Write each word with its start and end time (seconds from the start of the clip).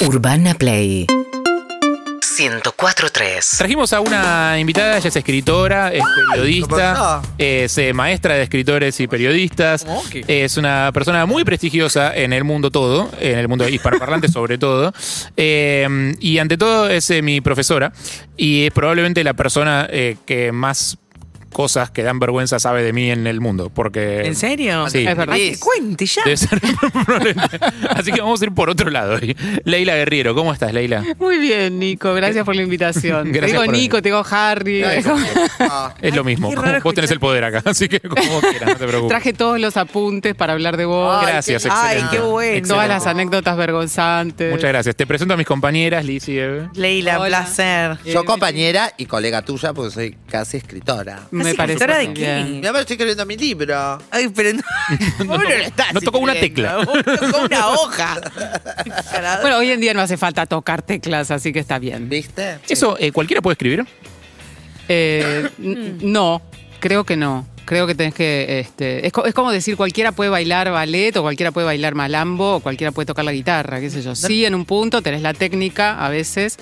Urbana 0.00 0.54
Play. 0.54 1.08
104.3 1.08 3.58
Trajimos 3.58 3.92
a 3.92 4.00
una 4.00 4.56
invitada, 4.60 4.96
ella 4.96 5.08
es 5.08 5.16
escritora, 5.16 5.92
es 5.92 6.04
periodista, 6.30 7.20
es 7.36 7.76
eh, 7.78 7.92
maestra 7.92 8.34
de 8.34 8.44
escritores 8.44 9.00
y 9.00 9.08
periodistas, 9.08 9.84
es 10.12 10.56
una 10.56 10.92
persona 10.94 11.26
muy 11.26 11.42
prestigiosa 11.42 12.14
en 12.14 12.32
el 12.32 12.44
mundo 12.44 12.70
todo, 12.70 13.10
en 13.18 13.38
el 13.38 13.48
mundo 13.48 13.68
hispanoparlante 13.68 14.28
sobre 14.28 14.56
todo, 14.56 14.92
eh, 15.36 16.14
y 16.20 16.38
ante 16.38 16.56
todo 16.56 16.88
es 16.88 17.10
eh, 17.10 17.20
mi 17.20 17.40
profesora 17.40 17.92
y 18.36 18.66
es 18.66 18.72
probablemente 18.72 19.24
la 19.24 19.34
persona 19.34 19.88
eh, 19.90 20.16
que 20.24 20.52
más 20.52 20.96
cosas 21.52 21.90
que 21.90 22.02
dan 22.02 22.18
vergüenza 22.18 22.58
sabe 22.58 22.82
de 22.82 22.92
mí 22.92 23.10
en 23.10 23.26
el 23.26 23.40
mundo, 23.40 23.70
porque... 23.70 24.26
¿En 24.26 24.34
serio? 24.36 24.88
Sí. 24.88 25.06
Es 25.06 25.16
verdad. 25.16 25.34
Ay, 25.34 25.52
que 25.52 25.58
cuente 25.58 26.06
ya. 26.06 26.22
Debe 26.24 26.36
ser. 26.36 26.60
Así 27.90 28.12
que 28.12 28.20
vamos 28.20 28.40
a 28.40 28.44
ir 28.44 28.52
por 28.52 28.70
otro 28.70 28.90
lado. 28.90 29.14
hoy. 29.14 29.36
Leila 29.64 29.94
Guerriero, 29.94 30.34
¿cómo 30.34 30.52
estás, 30.52 30.72
Leila? 30.72 31.04
Muy 31.18 31.38
bien, 31.38 31.78
Nico. 31.78 32.14
Gracias 32.14 32.44
por 32.44 32.54
la 32.56 32.62
invitación. 32.62 33.32
Gracias 33.32 33.40
te 33.40 33.46
digo 33.52 33.64
por 33.64 33.74
Nico, 33.74 34.02
te 34.02 34.08
digo 34.08 34.24
Harry. 34.30 34.82
Es 36.02 36.14
lo 36.14 36.24
mismo. 36.24 36.50
qué 36.50 36.80
Vos 36.82 36.94
tenés 36.94 37.10
el 37.10 37.20
poder 37.20 37.44
acá, 37.44 37.62
así 37.64 37.88
que 37.88 38.00
como 38.00 38.22
vos 38.24 38.42
quieras, 38.42 38.70
no 38.70 38.76
te 38.76 38.86
preocupes. 38.86 39.08
Traje 39.08 39.32
todos 39.32 39.58
los 39.60 39.76
apuntes 39.76 40.34
para 40.34 40.52
hablar 40.52 40.76
de 40.76 40.84
vos. 40.84 41.22
Gracias, 41.22 41.66
Ay, 41.66 41.98
excelente. 41.98 42.16
qué 42.16 42.22
bueno. 42.22 42.42
Excelente. 42.48 42.68
Todas 42.68 42.88
las 42.88 43.06
anécdotas 43.06 43.56
vergonzantes. 43.56 44.50
Muchas 44.52 44.68
gracias. 44.70 44.96
Te 44.96 45.06
presento 45.06 45.34
a 45.34 45.36
mis 45.36 45.46
compañeras, 45.46 46.04
Liz 46.04 46.28
y 46.28 46.38
Eve. 46.38 46.68
Leila, 46.74 47.20
Hola. 47.20 47.42
placer. 47.44 47.98
Yo 48.04 48.24
compañera 48.24 48.92
y 48.96 49.06
colega 49.06 49.42
tuya 49.42 49.72
porque 49.72 49.90
soy 49.90 50.16
casi 50.28 50.58
escritora. 50.58 51.20
Me 51.38 51.44
¿Casi 51.44 51.56
parece 51.56 51.84
escritora 51.84 51.98
de 51.98 52.14
qué? 52.14 52.44
Mi 52.60 52.66
amor, 52.66 52.80
estoy 52.80 52.94
escribiendo 52.94 53.26
mi 53.26 53.36
libro. 53.36 53.98
Ay, 54.10 54.28
pero 54.28 54.52
no. 54.54 54.62
No, 55.24 55.36
lo 55.36 55.48
estás 55.48 55.94
no 55.94 56.00
tocó 56.00 56.18
una 56.18 56.34
tecla. 56.34 56.78
Vos 56.84 56.98
Tocó 57.04 57.44
una 57.44 57.68
hoja. 57.70 58.20
Bueno, 59.42 59.58
hoy 59.58 59.70
en 59.70 59.80
día 59.80 59.94
no 59.94 60.00
hace 60.00 60.16
falta 60.16 60.46
tocar 60.46 60.82
teclas, 60.82 61.30
así 61.30 61.52
que 61.52 61.58
está 61.58 61.78
bien. 61.78 62.08
¿Viste? 62.08 62.58
Eso, 62.68 62.96
eh, 62.98 63.12
¿cualquiera 63.12 63.42
puede 63.42 63.54
escribir? 63.54 63.86
Eh, 64.88 65.48
no, 65.58 66.40
creo 66.80 67.04
que 67.04 67.16
no. 67.16 67.46
Creo 67.68 67.86
que 67.86 67.94
tenés 67.94 68.14
que. 68.14 68.60
Este, 68.60 69.06
es, 69.06 69.12
co- 69.12 69.26
es 69.26 69.34
como 69.34 69.52
decir 69.52 69.76
cualquiera 69.76 70.12
puede 70.12 70.30
bailar 70.30 70.70
ballet 70.70 71.14
o 71.18 71.20
cualquiera 71.22 71.52
puede 71.52 71.66
bailar 71.66 71.94
malambo 71.94 72.54
o 72.56 72.60
cualquiera 72.60 72.92
puede 72.92 73.04
tocar 73.04 73.26
la 73.26 73.32
guitarra, 73.32 73.78
qué 73.78 73.90
sé 73.90 74.00
yo. 74.00 74.14
Sí, 74.14 74.46
en 74.46 74.54
un 74.54 74.64
punto 74.64 75.02
tenés 75.02 75.20
la 75.20 75.34
técnica 75.34 76.02
a 76.02 76.08
veces, 76.08 76.56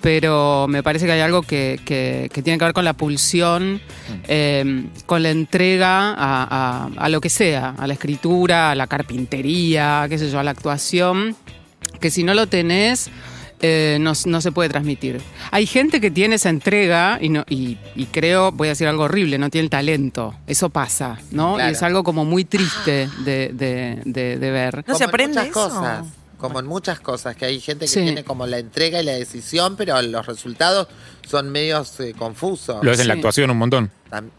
pero 0.00 0.66
me 0.68 0.82
parece 0.82 1.06
que 1.06 1.12
hay 1.12 1.20
algo 1.20 1.42
que, 1.42 1.78
que- 1.84 2.28
que 2.32 2.42
tiene 2.42 2.58
que 2.58 2.64
ver 2.64 2.74
con 2.74 2.84
la 2.84 2.94
pulsión, 2.94 3.80
eh, 4.26 4.86
con 5.06 5.22
la 5.22 5.30
entrega 5.30 6.14
a, 6.14 6.16
a- 6.16 6.88
a 6.96 7.08
lo 7.08 7.20
que 7.20 7.30
sea, 7.30 7.76
a 7.78 7.86
la 7.86 7.92
escritura, 7.94 8.72
a 8.72 8.74
la 8.74 8.88
carpintería, 8.88 10.06
qué 10.08 10.18
sé 10.18 10.28
yo, 10.28 10.40
a 10.40 10.42
la 10.42 10.50
actuación, 10.50 11.36
que 12.00 12.10
si 12.10 12.24
no 12.24 12.34
lo 12.34 12.48
tenés 12.48 13.10
eh, 13.60 13.98
no, 14.00 14.12
no 14.26 14.40
se 14.40 14.52
puede 14.52 14.68
transmitir. 14.68 15.20
Hay 15.50 15.66
gente 15.66 16.00
que 16.00 16.10
tiene 16.10 16.36
esa 16.36 16.48
entrega 16.50 17.18
y, 17.20 17.28
no, 17.28 17.44
y, 17.48 17.78
y 17.96 18.06
creo, 18.06 18.52
voy 18.52 18.68
a 18.68 18.70
decir 18.70 18.86
algo 18.86 19.04
horrible, 19.04 19.38
no 19.38 19.50
tiene 19.50 19.64
el 19.64 19.70
talento. 19.70 20.34
Eso 20.46 20.70
pasa, 20.70 21.18
¿no? 21.30 21.54
Claro. 21.56 21.70
Y 21.70 21.72
es 21.72 21.82
algo 21.82 22.04
como 22.04 22.24
muy 22.24 22.44
triste 22.44 23.08
de, 23.24 23.48
de- 23.52 24.02
de- 24.04 24.38
de 24.38 24.50
ver. 24.50 24.84
¿No 24.86 24.94
se 24.94 25.04
Como 25.04 25.04
en 25.04 25.08
aprende 25.08 25.34
muchas 25.40 25.46
eso? 25.48 25.52
cosas. 25.68 26.06
Como 26.38 26.60
en 26.60 26.66
muchas 26.66 27.00
cosas, 27.00 27.34
que 27.34 27.46
hay 27.46 27.58
gente 27.60 27.86
que 27.86 27.90
Sí. 27.90 28.00
tiene 28.02 28.22
como 28.22 28.46
la 28.46 28.58
entrega 28.58 29.02
y 29.02 29.04
la 29.04 29.12
decisión, 29.12 29.74
pero 29.76 30.00
los 30.02 30.24
resultados 30.24 30.86
son 31.28 31.50
medios 31.50 31.98
eh, 31.98 32.14
confusos. 32.16 32.84
Lo 32.84 32.90
ves 32.92 33.00
en 33.00 33.08
la 33.08 33.14
actuación 33.14 33.50
un 33.50 33.58
montón. 33.58 33.90
Tam- 34.08 34.30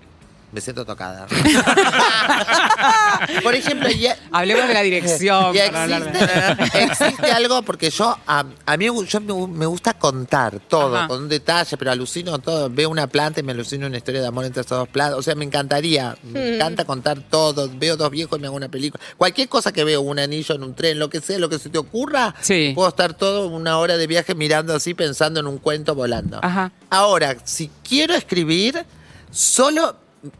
Me 0.51 0.61
siento 0.61 0.85
tocada. 0.85 1.27
Por 3.43 3.55
ejemplo, 3.55 3.89
ya, 3.89 4.17
Hablemos 4.31 4.67
de 4.67 4.73
la 4.73 4.81
dirección. 4.81 5.53
ya 5.53 5.67
para 5.67 5.83
hablar 5.83 6.11
de- 6.11 6.19
existe, 6.19 6.83
existe 7.05 7.31
algo 7.31 7.61
porque 7.61 7.89
yo 7.89 8.17
a, 8.25 8.45
a 8.65 8.77
mí 8.77 8.87
yo 9.07 9.21
me, 9.21 9.47
me 9.47 9.65
gusta 9.65 9.93
contar 9.93 10.59
todo 10.67 10.95
Ajá. 10.97 11.07
con 11.07 11.23
un 11.23 11.29
detalle, 11.29 11.77
pero 11.77 11.91
alucino 11.91 12.39
todo. 12.39 12.69
Veo 12.69 12.89
una 12.89 13.07
planta 13.07 13.39
y 13.39 13.43
me 13.43 13.51
alucino 13.51 13.87
una 13.87 13.97
historia 13.97 14.21
de 14.21 14.27
amor 14.27 14.45
entre 14.45 14.61
esas 14.61 14.77
dos 14.79 14.87
plantas. 14.89 15.19
O 15.19 15.21
sea, 15.21 15.35
me 15.35 15.45
encantaría, 15.45 16.17
me 16.23 16.55
encanta 16.55 16.85
contar 16.85 17.19
todo. 17.29 17.69
Veo 17.75 17.97
dos 17.97 18.09
viejos 18.09 18.37
y 18.37 18.41
me 18.41 18.47
hago 18.47 18.55
una 18.55 18.69
película. 18.69 19.03
Cualquier 19.17 19.49
cosa 19.49 19.71
que 19.71 19.83
veo, 19.83 20.01
un 20.01 20.19
anillo 20.19 20.55
en 20.55 20.63
un 20.63 20.73
tren, 20.75 20.99
lo 20.99 21.09
que 21.09 21.21
sea, 21.21 21.37
lo 21.39 21.49
que 21.49 21.59
se 21.59 21.69
te 21.69 21.77
ocurra, 21.77 22.33
Sí. 22.41 22.71
puedo 22.75 22.89
estar 22.89 23.13
todo 23.13 23.47
una 23.47 23.77
hora 23.77 23.97
de 23.97 24.07
viaje 24.07 24.35
mirando 24.35 24.73
así, 24.75 24.93
pensando 24.93 25.39
en 25.39 25.47
un 25.47 25.57
cuento 25.57 25.95
volando. 25.95 26.39
Ajá. 26.41 26.71
Ahora, 26.89 27.35
si 27.43 27.69
quiero 27.87 28.13
escribir, 28.15 28.85
solo, 29.31 29.95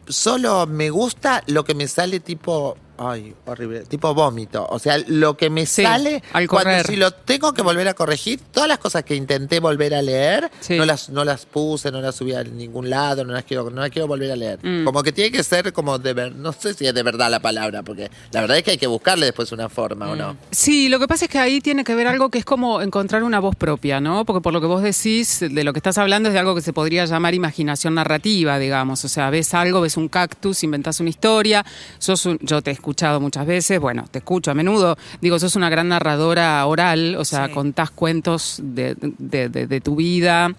solo 0.08 0.66
me 0.68 0.90
gusta 0.90 1.44
lo 1.48 1.64
que 1.64 1.76
me 1.76 1.88
sale 1.88 2.20
tipo. 2.20 2.78
Ay, 3.02 3.34
horrible. 3.46 3.82
Tipo 3.86 4.14
vómito. 4.14 4.68
O 4.70 4.78
sea, 4.78 4.98
lo 5.08 5.38
que 5.38 5.50
me 5.50 5.66
Sí, 5.66 5.84
sale. 5.84 6.22
al 6.34 6.48
cuando 6.48 6.70
correr. 6.72 6.86
si 6.88 6.96
lo 6.98 7.12
tengo 7.12 7.54
que 7.54 7.62
volver 7.62 7.88
a 7.88 7.94
corregir, 7.94 8.40
todas 8.52 8.68
las 8.68 8.78
cosas 8.80 9.04
que 9.04 9.16
intenté 9.16 9.60
volver 9.60 9.94
a 9.96 10.02
leer, 10.02 10.52
Sí. 10.60 10.76
no, 10.78 10.86
las, 10.86 11.10
no 11.10 11.24
las 11.24 11.46
puse, 11.46 11.92
no 11.92 12.02
las 12.02 12.16
subí 12.16 12.34
a 12.34 12.44
ningún 12.44 12.90
lado, 12.90 13.24
no 13.24 13.34
las 13.34 13.46
quiero, 13.46 13.70
no 13.70 13.82
las 13.82 13.90
quiero 13.90 14.08
volver 14.08 14.32
a 14.32 14.36
leer. 14.36 14.60
Mm. 14.62 14.84
Como 14.84 15.02
que 15.02 15.12
tiene 15.14 15.32
que 15.32 15.44
ser 15.44 15.72
como 15.72 15.98
de 15.98 16.14
ver. 16.14 16.36
No 16.36 16.52
sé 16.52 16.74
si 16.74 16.86
es 16.88 16.94
de 16.94 17.04
verdad 17.04 17.32
la 17.32 17.40
palabra, 17.40 17.84
porque 17.84 18.12
la 18.32 18.42
verdad 18.42 18.58
es 18.58 18.64
que 18.64 18.72
hay 18.72 18.78
que 18.78 18.88
buscarle 18.88 19.28
después 19.28 19.52
una 19.52 19.70
forma, 19.70 20.10
¿o 20.12 20.16
no? 20.16 20.36
Sí, 20.52 20.90
lo 20.90 21.00
que 21.00 21.08
pasa 21.08 21.26
es 21.26 21.32
que 21.32 21.40
ahí 21.40 21.62
tiene 21.62 21.84
que 21.84 21.96
ver 21.96 22.08
algo 22.08 22.30
que 22.30 22.38
es 22.40 22.46
como 22.46 22.82
encontrar 22.82 23.24
una 23.24 23.40
voz 23.40 23.56
propia, 23.56 24.02
¿no? 24.02 24.26
Porque 24.26 24.42
por 24.42 24.52
lo 24.52 24.60
que 24.60 24.68
vos 24.68 24.84
decís, 24.84 25.40
de 25.40 25.64
lo 25.64 25.72
que 25.74 25.80
estás 25.80 25.98
hablando 25.98 26.28
es 26.30 26.34
de 26.34 26.40
algo 26.40 26.54
que 26.56 26.62
se 26.62 26.74
podría 26.74 27.06
llamar 27.06 27.34
imaginación 27.34 27.96
narrativa, 27.96 28.60
digamos. 28.60 29.06
O 29.06 29.08
sea, 29.08 29.30
ves 29.30 29.54
algo, 29.54 29.82
ves 29.82 29.96
un 29.96 30.10
cactus, 30.10 30.64
inventás 30.64 31.00
una 31.00 31.10
historia. 31.10 31.66
Sos 31.98 32.26
un- 32.26 32.40
yo 32.42 32.62
te 32.62 32.72
he 32.72 32.74
escuchado 32.90 33.20
muchas 33.20 33.46
veces, 33.46 33.80
bueno, 33.80 34.06
te 34.10 34.20
escucho 34.20 34.50
a 34.52 34.54
menudo. 34.54 34.98
Digo, 35.22 35.38
sos 35.40 35.56
una 35.56 35.70
gran 35.70 35.90
narradora 35.90 36.66
oral, 36.66 37.16
o 37.18 37.24
sea, 37.26 37.48
Sí. 37.48 37.54
contás 37.54 37.92
cuentos 37.92 38.60
de, 38.64 38.96
de- 39.00 39.50
de- 39.50 39.68
de 39.68 39.82
tu 39.82 39.96
vida 39.96 40.52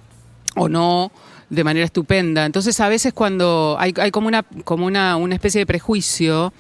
o 0.57 0.69
no 0.69 1.11
de 1.49 1.65
manera 1.65 1.85
estupenda. 1.85 2.47
Entonces 2.47 2.79
a 2.79 2.89
veces 2.89 3.13
cuando 3.13 3.77
hay, 3.81 3.93
hay 4.01 4.13
como 4.13 4.29
una 4.29 4.45
como 4.65 4.87
una, 4.87 5.17
una 5.17 5.35
especie 5.35 5.59
de 5.59 5.67
prejuicio 5.67 6.53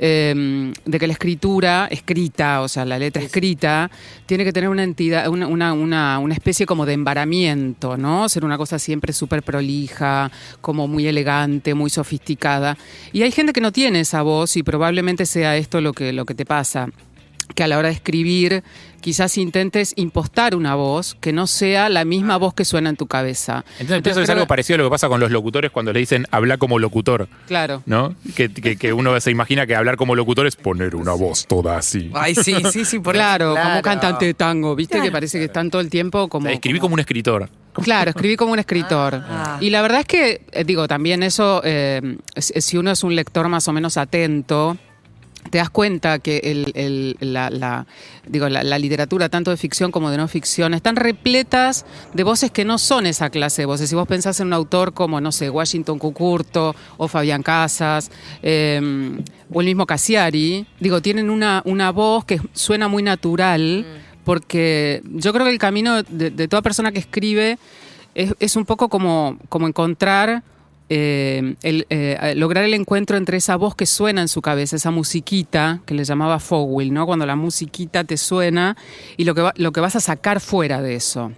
eh, 0.00 0.72
de 0.84 0.98
que 0.98 1.06
la 1.06 1.12
escritura 1.12 1.88
escrita, 1.90 2.62
o 2.62 2.68
sea, 2.68 2.84
la 2.84 2.98
letra 2.98 3.20
escrita, 3.22 3.90
tiene 4.26 4.44
que 4.44 4.52
tener 4.52 4.70
una 4.70 4.84
entidad, 4.84 5.28
una, 5.28 5.48
una, 5.48 5.72
una, 5.72 6.18
una 6.20 6.34
especie 6.34 6.66
como 6.66 6.86
de 6.86 6.92
embaramiento, 6.92 7.96
¿no? 7.96 8.28
Ser 8.28 8.44
una 8.44 8.56
cosa 8.56 8.78
siempre 8.78 9.12
súper 9.12 9.42
prolija, 9.42 10.30
como 10.60 10.86
muy 10.86 11.08
elegante, 11.08 11.74
muy 11.74 11.90
sofisticada. 11.90 12.78
Y 13.12 13.22
hay 13.22 13.32
gente 13.32 13.52
que 13.52 13.60
no 13.60 13.72
tiene 13.72 14.00
esa 14.00 14.22
voz 14.22 14.56
y 14.56 14.62
probablemente 14.62 15.26
sea 15.26 15.56
esto 15.56 15.80
lo 15.80 15.92
que, 15.92 16.12
lo 16.12 16.24
que 16.24 16.34
te 16.34 16.46
pasa 16.46 16.88
que 17.54 17.62
a 17.64 17.66
la 17.68 17.78
hora 17.78 17.88
de 17.88 17.94
escribir 17.94 18.62
quizás 19.00 19.38
intentes 19.38 19.92
impostar 19.96 20.54
una 20.56 20.74
voz 20.74 21.16
que 21.20 21.32
no 21.32 21.46
sea 21.46 21.88
la 21.88 22.04
misma 22.04 22.36
voz 22.36 22.52
que 22.54 22.64
suena 22.64 22.90
en 22.90 22.96
tu 22.96 23.06
cabeza. 23.06 23.64
Entonces, 23.78 24.02
pienso 24.02 24.20
que 24.20 24.24
es 24.24 24.30
algo 24.30 24.46
parecido 24.46 24.74
a 24.74 24.78
lo 24.78 24.84
que 24.84 24.90
pasa 24.90 25.08
con 25.08 25.20
los 25.20 25.30
locutores 25.30 25.70
cuando 25.70 25.92
le 25.92 26.00
dicen 26.00 26.26
habla 26.30 26.58
como 26.58 26.78
locutor, 26.78 27.28
Claro. 27.46 27.82
¿no? 27.86 28.14
Que, 28.36 28.52
que- 28.52 28.76
que 28.76 28.92
uno 28.92 29.18
se 29.20 29.30
imagina 29.30 29.66
que 29.66 29.74
hablar 29.76 29.96
como 29.96 30.14
locutor 30.14 30.46
es 30.46 30.56
poner 30.56 30.94
una 30.96 31.12
voz 31.12 31.46
toda 31.46 31.76
así. 31.78 32.10
Ay, 32.14 32.34
sí, 32.34 32.54
sí, 32.72 32.84
sí, 32.84 32.98
por 32.98 33.14
Claro, 33.14 33.54
como 33.60 33.82
cantante 33.82 34.26
de 34.26 34.34
tango, 34.34 34.74
¿viste? 34.76 35.00
Que 35.00 35.10
parece 35.10 35.38
que 35.38 35.44
están 35.46 35.70
todo 35.70 35.80
el 35.80 35.90
tiempo 35.90 36.22
O 36.22 36.28
como... 36.28 36.46
sea, 36.46 36.54
escribí 36.54 36.78
como 36.80 36.94
un 36.94 37.00
escritor. 37.00 37.48
Claro, 37.74 38.10
escribí 38.10 38.34
como 38.36 38.52
un 38.52 38.58
escritor. 38.58 39.22
Ah. 39.24 39.58
Y 39.60 39.70
la 39.70 39.80
verdad 39.82 40.00
es 40.00 40.06
que, 40.06 40.42
eh, 40.50 40.64
digo, 40.64 40.88
también 40.88 41.22
eso, 41.22 41.60
eh, 41.64 42.16
si 42.36 42.76
uno 42.76 42.90
es 42.90 43.04
un 43.04 43.14
lector 43.14 43.48
más 43.48 43.68
o 43.68 43.72
menos 43.72 43.96
atento, 43.96 44.76
te 45.50 45.58
das 45.58 45.70
cuenta 45.70 46.18
que 46.18 46.38
el, 46.44 46.72
el- 46.74 47.16
la, 47.20 47.50
la- 47.50 47.86
digo, 48.26 48.48
la, 48.48 48.62
la 48.62 48.78
literatura, 48.78 49.28
tanto 49.28 49.50
de 49.50 49.56
ficción 49.56 49.90
como 49.90 50.10
de 50.10 50.16
no 50.16 50.28
ficción, 50.28 50.74
están 50.74 50.96
repletas 50.96 51.86
de 52.14 52.22
voces 52.24 52.50
que 52.50 52.64
no 52.64 52.78
son 52.78 53.06
esa 53.06 53.30
clase 53.30 53.62
de 53.62 53.66
voces. 53.66 53.88
Si 53.90 53.94
vos 53.96 54.06
pensás 54.08 54.38
en 54.40 54.48
un 54.48 54.52
autor 54.52 54.92
como, 54.94 55.20
no 55.20 55.32
sé, 55.32 55.50
Washington 55.50 55.98
Cucurto 55.98 56.74
o 56.96 57.08
Fabián 57.08 57.42
Casas 57.42 58.10
eh, 58.42 58.80
o 59.52 59.60
el 59.60 59.66
mismo 59.66 59.86
Cassiari, 59.86 60.66
digo, 60.80 61.00
tienen 61.02 61.30
una, 61.30 61.62
una 61.64 61.90
voz 61.92 62.24
que 62.24 62.40
suena 62.52 62.88
muy 62.88 63.02
natural, 63.02 63.86
porque 64.24 65.02
yo 65.04 65.32
creo 65.32 65.46
que 65.46 65.52
el 65.52 65.58
camino 65.58 66.02
de, 66.02 66.30
de 66.30 66.48
toda 66.48 66.60
persona 66.62 66.92
que 66.92 66.98
escribe 66.98 67.58
es, 68.14 68.34
es 68.40 68.56
un 68.56 68.64
poco 68.66 68.88
como, 68.88 69.38
como 69.48 69.66
encontrar 69.66 70.42
eh, 70.90 71.54
eh, 71.62 72.34
lograr 72.36 72.64
el 72.64 72.74
encuentro 72.74 73.16
entre 73.16 73.36
esa 73.36 73.56
voz 73.56 73.74
que 73.74 73.86
suena 73.86 74.22
en 74.22 74.28
su 74.28 74.40
cabeza, 74.40 74.76
esa 74.76 74.90
musiquita 74.90 75.80
que 75.86 75.94
le 75.94 76.04
llamaba 76.04 76.38
Fogwill, 76.38 76.92
¿no? 76.92 77.06
Cuando 77.06 77.26
la 77.26 77.36
musiquita 77.36 78.04
te 78.04 78.16
suena 78.16 78.76
y 79.16 79.24
lo 79.24 79.34
que, 79.34 79.50
lo 79.56 79.72
que 79.72 79.80
vas 79.80 79.96
a 79.96 80.00
sacar 80.00 80.40
fuera 80.40 80.80
de 80.80 80.94
eso. 80.94 81.32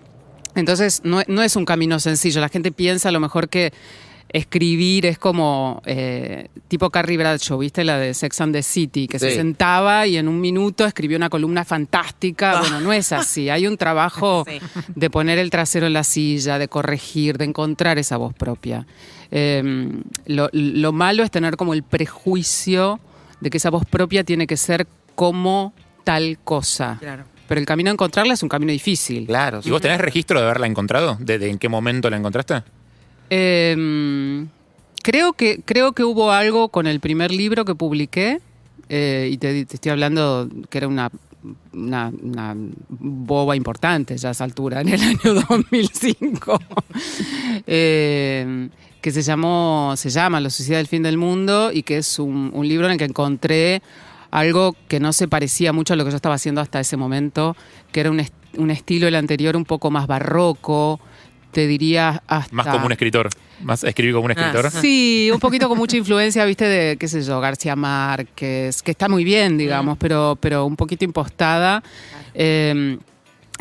Entonces, 0.54 1.02
no, 1.04 1.22
no 1.28 1.42
es 1.42 1.56
un 1.56 1.64
camino 1.64 2.00
sencillo. 2.00 2.40
La 2.40 2.48
gente 2.48 2.72
piensa 2.72 3.08
a 3.08 3.12
lo 3.12 3.20
mejor 3.20 3.48
que 3.48 3.72
escribir 4.32 5.06
es 5.06 5.18
como 5.18 5.82
eh, 5.84 6.48
tipo 6.68 6.90
Carrie 6.90 7.16
Bradshaw, 7.16 7.58
¿viste? 7.58 7.84
La 7.84 7.98
de 7.98 8.14
Sex 8.14 8.40
and 8.40 8.54
the 8.54 8.62
City, 8.62 9.08
que 9.08 9.18
se 9.18 9.34
sentaba 9.34 10.06
y 10.06 10.16
en 10.16 10.28
un 10.28 10.40
minuto 10.40 10.84
escribió 10.86 11.16
una 11.16 11.28
columna 11.30 11.64
fantástica. 11.64 12.60
Bueno, 12.60 12.80
no 12.80 12.92
es 12.92 13.12
así. 13.12 13.48
Hay 13.50 13.66
un 13.66 13.76
trabajo 13.76 14.44
Sí. 14.50 14.60
de 14.94 15.10
poner 15.10 15.38
el 15.38 15.50
trasero 15.50 15.86
en 15.86 15.92
la 15.92 16.04
silla, 16.04 16.58
de 16.58 16.68
corregir, 16.68 17.38
de 17.38 17.44
encontrar 17.46 17.98
esa 17.98 18.16
voz 18.16 18.32
propia. 18.34 18.86
Eh, 19.30 19.62
lo, 20.26 20.48
lo 20.52 20.92
malo 20.92 21.22
es 21.22 21.30
tener 21.30 21.56
como 21.56 21.74
el 21.74 21.82
prejuicio 21.82 23.00
de 23.40 23.50
que 23.50 23.56
esa 23.58 23.70
voz 23.70 23.84
propia 23.84 24.24
tiene 24.24 24.46
que 24.46 24.56
ser 24.56 24.86
como 25.14 25.72
tal 26.04 26.38
cosa. 26.44 26.96
Claro. 27.00 27.24
pero 27.48 27.60
el 27.60 27.66
camino 27.66 27.90
a 27.90 27.92
encontrarla 27.92 28.34
es 28.34 28.42
un 28.42 28.48
camino 28.48 28.70
difícil. 28.72 29.26
Claro. 29.26 29.60
¿Y 29.64 29.70
vos 29.70 29.80
tenés 29.80 30.00
registro 30.00 30.38
de 30.40 30.44
haberla 30.46 30.66
encontrado? 30.66 31.16
¿De, 31.20 31.38
de 31.38 31.50
en 31.50 31.58
qué 31.58 31.68
momento 31.68 32.08
la 32.10 32.16
encontraste? 32.16 32.62
Eh, 33.30 34.46
creo, 35.02 35.32
que, 35.32 35.60
creo 35.64 35.92
que 35.92 36.04
hubo 36.04 36.32
algo 36.32 36.68
con 36.68 36.86
el 36.86 37.00
primer 37.00 37.30
libro 37.30 37.64
que 37.64 37.74
publiqué, 37.74 38.40
eh, 38.88 39.28
y 39.32 39.38
te, 39.38 39.60
estoy 39.60 39.92
hablando 39.92 40.48
que 40.68 40.78
era 40.78 40.88
una, 40.88 41.10
boba 42.88 43.56
importante 43.56 44.18
ya 44.18 44.30
a 44.30 44.32
esa 44.32 44.44
altura, 44.44 44.80
en 44.80 44.88
el 44.88 45.00
año 45.02 45.34
2005, 45.48 46.60
eh, 47.66 48.68
que 49.00 49.10
se, 49.10 49.22
llamó, 49.22 49.94
se 49.96 50.10
llama 50.10 50.40
La 50.40 50.50
Sociedad 50.50 50.78
del 50.80 50.88
Fin 50.88 51.02
del 51.02 51.16
Mundo 51.16 51.70
y 51.72 51.82
que 51.82 51.98
es 51.98 52.18
un, 52.18 52.52
libro 52.62 52.86
en 52.86 52.92
el 52.92 52.98
que 52.98 53.04
encontré 53.04 53.82
algo 54.30 54.76
que 54.88 55.00
no 55.00 55.12
se 55.12 55.28
parecía 55.28 55.72
mucho 55.72 55.94
a 55.94 55.96
lo 55.96 56.04
que 56.04 56.10
yo 56.10 56.16
estaba 56.16 56.34
haciendo 56.34 56.60
hasta 56.60 56.80
ese 56.80 56.96
momento, 56.96 57.56
que 57.92 58.00
era 58.00 58.10
un, 58.10 58.24
un 58.58 58.70
estilo 58.70 59.08
el 59.08 59.14
anterior 59.14 59.56
un 59.56 59.64
poco 59.64 59.90
más 59.90 60.06
barroco, 60.06 61.00
te 61.50 61.66
diría 61.66 62.22
hasta... 62.26 62.54
Más 62.54 62.66
como 62.66 62.86
un 62.86 62.92
escritor. 62.92 63.28
Más 63.62 63.84
escribir 63.84 64.14
como 64.14 64.26
un 64.26 64.30
escritor. 64.30 64.70
Sí, 64.70 65.30
un 65.32 65.40
poquito 65.40 65.68
con 65.68 65.78
mucha 65.78 65.96
influencia, 65.96 66.44
viste, 66.44 66.64
de, 66.64 66.96
qué 66.96 67.08
sé 67.08 67.22
yo, 67.22 67.40
García 67.40 67.76
Márquez, 67.76 68.82
que 68.82 68.90
está 68.90 69.08
muy 69.08 69.24
bien, 69.24 69.58
digamos, 69.58 69.98
pero, 69.98 70.38
pero 70.40 70.64
un 70.64 70.76
poquito 70.76 71.04
impostada. 71.04 71.82
Eh, 72.34 72.98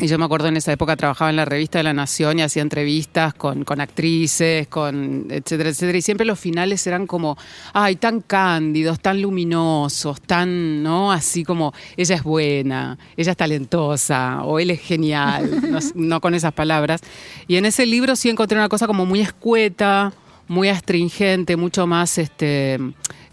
y 0.00 0.06
yo 0.06 0.18
me 0.18 0.24
acuerdo 0.24 0.48
en 0.48 0.56
esa 0.56 0.72
época 0.72 0.96
trabajaba 0.96 1.28
en 1.28 1.36
la 1.36 1.44
revista 1.44 1.78
de 1.78 1.84
La 1.84 1.92
Nación 1.92 2.38
y 2.38 2.42
hacía 2.42 2.62
entrevistas 2.62 3.34
con, 3.34 3.64
con 3.64 3.82
actrices, 3.82 4.66
con 4.68 5.26
etcétera, 5.28 5.68
etcétera. 5.68 5.98
Y 5.98 6.02
siempre 6.02 6.26
los 6.26 6.40
finales 6.40 6.86
eran 6.86 7.06
como, 7.06 7.36
ay, 7.74 7.96
tan 7.96 8.22
cándidos, 8.22 8.98
tan 9.00 9.20
luminosos, 9.20 10.22
tan, 10.22 10.82
¿no? 10.82 11.12
Así 11.12 11.44
como, 11.44 11.74
ella 11.98 12.14
es 12.14 12.22
buena, 12.22 12.98
ella 13.14 13.32
es 13.32 13.36
talentosa, 13.36 14.42
o 14.44 14.58
él 14.58 14.70
es 14.70 14.80
genial, 14.80 15.60
no, 15.70 15.78
no 15.94 16.20
con 16.22 16.34
esas 16.34 16.54
palabras. 16.54 17.02
Y 17.46 17.56
en 17.56 17.66
ese 17.66 17.84
libro 17.84 18.16
sí 18.16 18.30
encontré 18.30 18.56
una 18.56 18.70
cosa 18.70 18.86
como 18.86 19.04
muy 19.04 19.20
escueta, 19.20 20.14
muy 20.50 20.68
astringente, 20.68 21.56
mucho 21.56 21.86
más, 21.86 22.18
este, 22.18 22.76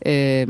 eh, 0.02 0.46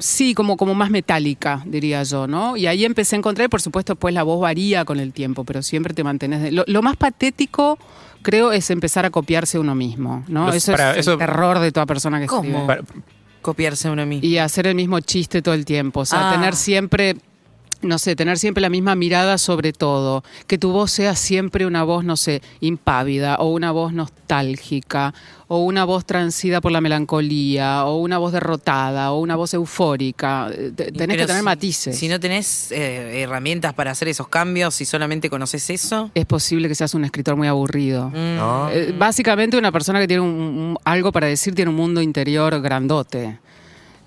sí, 0.00 0.34
como, 0.34 0.56
como 0.56 0.74
más 0.74 0.90
metálica, 0.90 1.62
diría 1.64 2.02
yo, 2.02 2.26
¿no? 2.26 2.56
Y 2.56 2.66
ahí 2.66 2.84
empecé 2.84 3.14
a 3.14 3.18
encontrar, 3.20 3.46
y 3.46 3.48
por 3.48 3.60
supuesto, 3.62 3.94
pues 3.94 4.12
la 4.12 4.24
voz 4.24 4.40
varía 4.40 4.84
con 4.84 4.98
el 4.98 5.12
tiempo, 5.12 5.44
pero 5.44 5.62
siempre 5.62 5.94
te 5.94 6.02
mantenés... 6.02 6.42
de- 6.42 6.50
Lo, 6.50 6.64
lo 6.66 6.82
más 6.82 6.96
patético, 6.96 7.78
creo, 8.22 8.50
es 8.50 8.68
empezar 8.70 9.06
a 9.06 9.10
copiarse 9.10 9.60
uno 9.60 9.76
mismo, 9.76 10.24
¿no? 10.26 10.46
Los- 10.46 10.56
eso 10.56 10.72
para- 10.72 10.90
es 10.92 10.98
eso- 10.98 11.12
el 11.12 11.18
terror 11.18 11.60
de 11.60 11.70
toda 11.70 11.86
persona 11.86 12.18
que 12.18 12.26
¿Cómo? 12.26 12.42
escribe. 12.42 12.66
Para- 12.66 12.82
Copiarse 13.40 13.88
uno 13.88 14.04
mí. 14.04 14.18
Y 14.20 14.38
hacer 14.38 14.66
el 14.66 14.74
mismo 14.74 14.98
chiste 14.98 15.40
todo 15.40 15.54
el 15.54 15.64
tiempo, 15.64 16.00
o 16.00 16.04
sea, 16.04 16.30
Ah. 16.30 16.32
tener 16.34 16.56
siempre... 16.56 17.16
No 17.80 17.98
sé, 17.98 18.16
tener 18.16 18.38
siempre 18.38 18.60
la 18.60 18.70
misma 18.70 18.94
mirada 18.96 19.38
sobre 19.38 19.72
todo. 19.72 20.24
Que 20.48 20.58
tu 20.58 20.72
voz 20.72 20.90
sea 20.90 21.14
siempre 21.14 21.64
una 21.64 21.84
voz, 21.84 22.04
no 22.04 22.16
sé, 22.16 22.42
impávida, 22.60 23.36
o 23.36 23.50
una 23.50 23.70
voz 23.70 23.92
nostálgica, 23.92 25.14
o 25.46 25.58
una 25.58 25.84
voz 25.84 26.04
transida 26.04 26.60
por 26.60 26.72
la 26.72 26.80
melancolía, 26.80 27.84
o 27.84 27.96
una 27.98 28.18
voz 28.18 28.32
derrotada, 28.32 29.12
o 29.12 29.20
una 29.20 29.36
voz 29.36 29.54
eufórica. 29.54 30.48
Eh, 30.52 30.72
te- 30.74 30.90
Tenés 30.92 30.98
Pero 31.08 31.12
que 31.22 31.26
tener 31.26 31.40
si- 31.40 31.44
matices. 31.44 31.98
Si 31.98 32.08
no 32.08 32.18
tenés 32.20 32.72
eh, 32.72 33.22
herramientas 33.22 33.72
para 33.74 33.92
hacer 33.92 34.08
esos 34.08 34.28
cambios, 34.28 34.74
si 34.74 34.84
solamente 34.84 35.30
conoces 35.30 35.70
eso. 35.70 36.10
Es 36.14 36.26
posible 36.26 36.68
que 36.68 36.74
seas 36.74 36.94
un 36.94 37.04
escritor 37.04 37.36
muy 37.36 37.48
aburrido. 37.48 38.08
mm, 38.10 38.36
¿No? 38.36 38.70
Eh, 38.70 38.94
básicamente 38.98 39.56
una 39.56 39.72
persona 39.72 40.00
que 40.00 40.08
tiene 40.08 40.22
un- 40.22 40.30
un- 40.30 40.78
algo 40.84 41.12
para 41.12 41.26
decir 41.28 41.54
tiene 41.54 41.70
un 41.70 41.76
mundo 41.76 42.02
interior 42.02 42.60
grandote, 42.60 43.38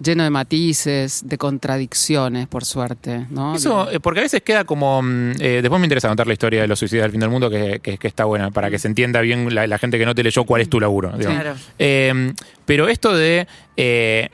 lleno 0.02 0.24
de 0.24 0.30
matices, 0.30 1.22
de 1.26 1.38
contradicciones, 1.38 2.48
por 2.48 2.66
suerte. 2.66 3.28
¿no? 3.30 3.56
Eso, 3.56 3.90
eh, 3.92 4.00
porque 4.00 4.20
a 4.22 4.24
veces 4.24 4.42
queda 4.42 4.64
como. 4.64 5.02
mm, 5.02 5.32
eh, 5.40 5.60
después 5.62 5.80
me 5.80 5.86
interesa 5.86 6.08
contar 6.08 6.28
la 6.28 6.34
historia 6.34 6.62
de 6.62 6.68
los 6.68 6.80
suicidios 6.80 7.04
del 7.04 7.12
fin 7.12 7.20
del 7.20 7.30
mundo, 7.30 7.50
que, 7.50 7.80
que- 7.82 7.98
que 7.98 8.08
está 8.08 8.26
buena, 8.26 8.52
para 8.52 8.70
que 8.70 8.80
se 8.80 8.88
entienda 8.88 9.22
bien 9.22 9.54
la, 9.54 9.68
la 9.68 9.78
gente 9.78 9.98
que 9.98 10.06
no 10.06 10.16
te 10.16 10.24
leyó 10.24 10.44
cuál 10.46 10.62
es 10.62 10.70
tu 10.70 10.80
laburo. 10.80 11.12
digamos. 11.18 11.42
Claro. 11.42 11.58
Eh, 11.80 12.34
pero 12.66 12.88
esto 12.88 13.16
de. 13.16 13.48
eh, 13.78 14.30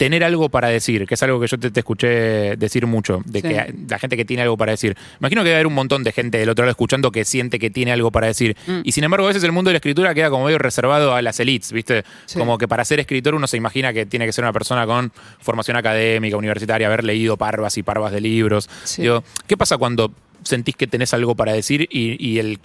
Tener 0.00 0.24
algo 0.24 0.48
para 0.48 0.68
decir, 0.68 1.06
que 1.06 1.12
es 1.12 1.22
algo 1.22 1.38
que 1.38 1.46
yo 1.46 1.58
te, 1.58 1.70
te 1.70 1.80
escuché 1.80 2.56
decir 2.56 2.86
mucho, 2.86 3.20
de 3.26 3.42
Sí. 3.42 3.48
que 3.48 3.74
la 3.86 3.98
gente 3.98 4.16
que 4.16 4.24
tiene 4.24 4.42
algo 4.42 4.56
para 4.56 4.72
decir. 4.72 4.96
Imagino 5.20 5.42
que 5.42 5.48
debe 5.48 5.56
haber 5.56 5.66
un 5.66 5.74
montón 5.74 6.04
de 6.04 6.10
gente 6.12 6.38
del 6.38 6.48
otro 6.48 6.64
lado 6.64 6.70
escuchando 6.70 7.12
que 7.12 7.26
siente 7.26 7.58
que 7.58 7.68
tiene 7.68 7.92
algo 7.92 8.10
para 8.10 8.26
decir. 8.26 8.56
Mm. 8.66 8.80
Y 8.82 8.92
sin 8.92 9.04
embargo, 9.04 9.26
a 9.26 9.28
veces 9.28 9.44
el 9.44 9.52
mundo 9.52 9.68
de 9.68 9.74
la 9.74 9.76
escritura 9.76 10.14
queda 10.14 10.30
como 10.30 10.46
medio 10.46 10.58
reservado 10.58 11.14
a 11.14 11.20
las 11.20 11.38
elites, 11.38 11.70
¿viste? 11.72 12.02
Sí. 12.24 12.38
Como 12.38 12.56
que 12.56 12.66
para 12.66 12.82
ser 12.86 12.98
escritor 12.98 13.34
uno 13.34 13.46
se 13.46 13.58
imagina 13.58 13.92
que 13.92 14.06
tiene 14.06 14.24
que 14.24 14.32
ser 14.32 14.42
una 14.42 14.54
persona 14.54 14.86
con 14.86 15.12
formación 15.38 15.76
académica, 15.76 16.36
universitaria, 16.38 16.86
haber 16.86 17.04
leído 17.04 17.36
parvas 17.36 17.76
y 17.76 17.82
parvas 17.82 18.10
de 18.12 18.22
libros. 18.22 18.70
Sí. 18.84 19.02
Digo, 19.02 19.22
¿qué 19.46 19.58
pasa 19.58 19.76
cuando 19.76 20.12
sentís 20.44 20.76
que 20.76 20.86
tenés 20.86 21.12
algo 21.12 21.34
para 21.34 21.52
decir 21.52 21.86
y, 21.90 22.16
y 22.26 22.38
el, 22.38 22.58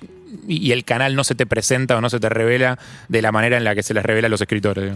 y 0.47 0.71
el 0.71 0.85
canal 0.85 1.15
no 1.15 1.25
se 1.25 1.35
te 1.35 1.45
presenta 1.45 1.97
o 1.97 1.99
no 2.01 2.09
se 2.09 2.21
te 2.21 2.29
revela 2.29 2.79
de 3.09 3.21
la 3.21 3.33
manera 3.33 3.57
en 3.57 3.65
la 3.65 3.75
que 3.75 3.83
se 3.83 3.93
les 3.93 4.05
revela 4.05 4.27
a 4.27 4.29
los 4.29 4.39
escritores? 4.39 4.93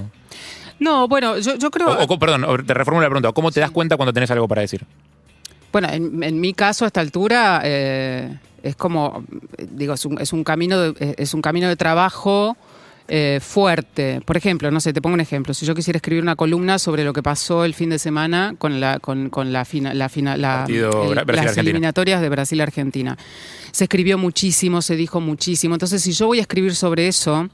No, 0.79 1.07
bueno, 1.07 1.37
yo, 1.39 1.55
yo 1.57 1.69
creo... 1.71 1.89
O, 1.89 2.03
o, 2.13 2.19
perdón, 2.19 2.65
te 2.65 2.73
reformulo 2.73 3.03
la 3.03 3.09
pregunta. 3.09 3.31
¿Cómo 3.33 3.51
te 3.51 3.59
das 3.59 3.71
cuenta 3.71 3.97
cuando 3.97 4.13
tenés 4.13 4.31
algo 4.31 4.47
para 4.47 4.61
decir? 4.61 4.85
Bueno, 5.71 5.87
en, 5.91 6.23
en 6.23 6.39
mi 6.39 6.53
caso 6.53 6.85
a 6.85 6.87
esta 6.87 7.01
altura 7.01 7.61
eh, 7.63 8.37
es 8.63 8.75
como, 8.75 9.23
digo, 9.71 9.93
es 9.93 10.05
un, 10.05 10.19
es 10.19 10.33
un 10.33 10.43
camino 10.43 10.79
de, 10.79 11.15
es 11.17 11.33
un 11.33 11.41
camino 11.41 11.67
de 11.67 11.75
trabajo 11.75 12.57
eh, 13.07 13.39
fuerte. 13.41 14.21
Por 14.25 14.37
ejemplo, 14.37 14.71
no 14.71 14.79
sé, 14.79 14.93
te 14.93 15.01
pongo 15.01 15.13
un 15.15 15.19
ejemplo. 15.19 15.53
Si 15.53 15.65
yo 15.65 15.75
quisiera 15.75 15.97
escribir 15.97 16.23
una 16.23 16.35
columna 16.35 16.79
sobre 16.79 17.03
lo 17.03 17.11
que 17.13 17.21
pasó 17.21 17.65
el 17.65 17.73
fin 17.73 17.89
de 17.89 17.99
semana 17.99 18.55
con 18.57 18.79
la, 18.79 18.99
con, 18.99 19.29
con 19.29 19.51
la, 19.51 19.65
fina- 19.65 19.93
la, 19.93 20.09
fina- 20.09 20.37
las 20.37 20.67
eliminatorias 21.57 22.21
de 22.21 22.29
Brasil-Argentina. 22.29 23.17
Se 23.71 23.83
escribió 23.83 24.17
muchísimo, 24.17 24.81
se 24.81 24.95
dijo 24.95 25.19
muchísimo. 25.21 25.75
Entonces, 25.75 26.01
si 26.01 26.13
yo 26.13 26.27
voy 26.27 26.39
a 26.39 26.41
escribir 26.41 26.73
sobre 26.73 27.07
eso, 27.07 27.49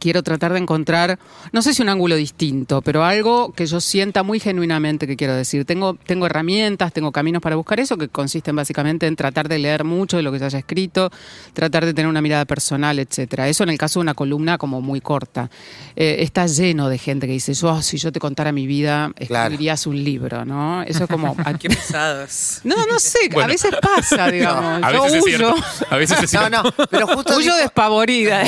quiero 0.00 0.22
tratar 0.24 0.52
de 0.52 0.58
encontrar, 0.58 1.18
no 1.52 1.62
sé 1.62 1.74
si 1.74 1.82
un 1.82 1.88
ángulo 1.90 2.16
distinto, 2.16 2.82
pero 2.82 3.04
algo 3.04 3.52
que 3.52 3.66
yo 3.66 3.80
sienta 3.80 4.22
muy 4.24 4.40
genuinamente 4.40 5.06
que 5.06 5.16
quiero 5.16 5.34
decir. 5.34 5.64
Tengo, 5.64 5.94
tengo 6.06 6.26
herramientas, 6.26 6.92
tengo 6.92 7.12
caminos 7.12 7.40
para 7.42 7.54
buscar 7.56 7.78
eso, 7.78 7.96
que 7.96 8.08
consisten 8.08 8.56
básicamente 8.56 9.06
en 9.06 9.14
tratar 9.14 9.48
de 9.48 9.58
leer 9.58 9.84
mucho 9.84 10.16
de 10.16 10.22
lo 10.24 10.32
que 10.32 10.38
se 10.40 10.46
haya 10.46 10.58
escrito, 10.58 11.10
tratar 11.52 11.84
de 11.84 11.94
tener 11.94 12.08
una 12.08 12.22
mirada 12.22 12.44
personal, 12.46 12.98
etcétera. 12.98 13.46
Eso 13.48 13.62
en 13.62 13.68
el 13.70 13.78
caso 13.78 14.00
de 14.00 14.02
una 14.02 14.14
columna 14.14 14.58
como 14.58 14.80
muy 14.80 15.00
corta. 15.00 15.50
Eh, 15.94 16.16
está 16.20 16.46
lleno 16.46 16.88
de 16.88 16.98
gente 16.98 17.26
que 17.26 17.34
dice, 17.34 17.54
yo, 17.54 17.82
si 17.82 17.98
yo 17.98 18.10
te 18.10 18.18
contara 18.18 18.50
mi 18.52 18.66
vida, 18.66 19.12
Claro. 19.26 19.44
escribirías 19.44 19.86
un 19.86 20.02
libro, 20.02 20.44
¿no? 20.44 20.82
Eso 20.82 21.04
es 21.04 21.10
como... 21.10 21.36
Qué 21.60 21.68
pesados. 21.68 22.60
No, 22.64 22.74
no 22.86 22.98
sé, 22.98 23.18
a 23.40 23.46
veces 23.46 23.70
pasa, 23.82 24.28
digamos. 24.30 24.82
A 24.82 24.92
yo 24.92 25.02
veces 25.02 25.18
es 25.18 25.24
huyo, 25.24 25.36
cierto. 25.54 25.86
A 25.90 25.96
veces 25.96 26.22
es 26.22 26.32
No, 26.32 26.40
cierto. 26.48 26.62
no, 26.62 26.86
pero 26.90 27.06
justo 27.08 27.36
huyo 27.36 27.52
dijo, 27.52 27.58
despavorida. 27.58 28.42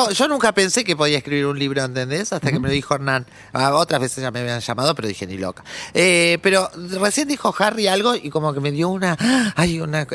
Dijo, 0.00 0.10
yo 0.10 0.28
nunca 0.28 0.52
pensé 0.52 0.84
que 0.84 0.96
podía 0.96 1.18
escribir 1.18 1.46
un 1.46 1.58
libro, 1.58 1.82
¿entendés? 1.82 2.32
Hasta 2.32 2.50
que 2.50 2.58
me 2.58 2.68
lo 2.68 2.74
dijo 2.74 2.94
Hernán. 2.94 3.26
Ah, 3.52 3.74
otras 3.74 4.00
veces 4.00 4.22
ya 4.22 4.30
me 4.30 4.40
habían 4.40 4.60
llamado, 4.60 4.94
pero 4.94 5.08
dije 5.08 5.26
ni 5.26 5.36
loca. 5.38 5.64
Eh, 5.94 6.38
pero 6.42 6.70
recién 7.00 7.28
dijo 7.28 7.54
Harry 7.58 7.86
algo 7.88 8.14
y 8.14 8.30
como 8.30 8.52
que 8.52 8.60
me 8.60 8.70
dio 8.70 8.88
una, 8.88 9.16
ay, 9.56 9.80
una, 9.80 10.06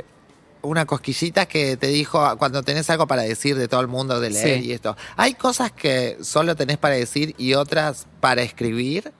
una 0.61 0.85
cosquillita 0.85 1.45
que 1.47 1.77
te 1.77 1.87
dijo 1.87 2.37
cuando 2.37 2.63
tenés 2.63 2.89
algo 2.89 3.07
para 3.07 3.23
decir 3.23 3.57
de 3.57 3.67
todo 3.67 3.81
el 3.81 3.87
mundo, 3.87 4.19
de 4.19 4.29
leer 4.29 4.59
Sí. 4.61 4.67
y 4.67 4.71
esto. 4.73 4.95
¿Hay 5.17 5.33
cosas 5.33 5.71
que 5.71 6.17
solo 6.21 6.55
tenés 6.55 6.77
para 6.77 6.95
decir 6.95 7.35
y 7.37 7.53
otras 7.55 8.05
para 8.19 8.41
escribir? 8.43 9.11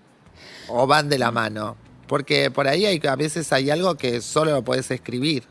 ¿O 0.68 0.88
van 0.88 1.10
de 1.10 1.18
la 1.18 1.32
mano? 1.32 1.76
Porque 2.08 2.52
por 2.52 2.68
ahí 2.68 2.86
hay, 2.86 3.02
a 3.08 3.16
veces 3.16 3.52
hay 3.54 3.70
algo 3.70 3.96
que 3.96 4.22
solo 4.22 4.52
lo 4.52 4.62
puedes 4.64 4.92
escribir. 4.92 5.44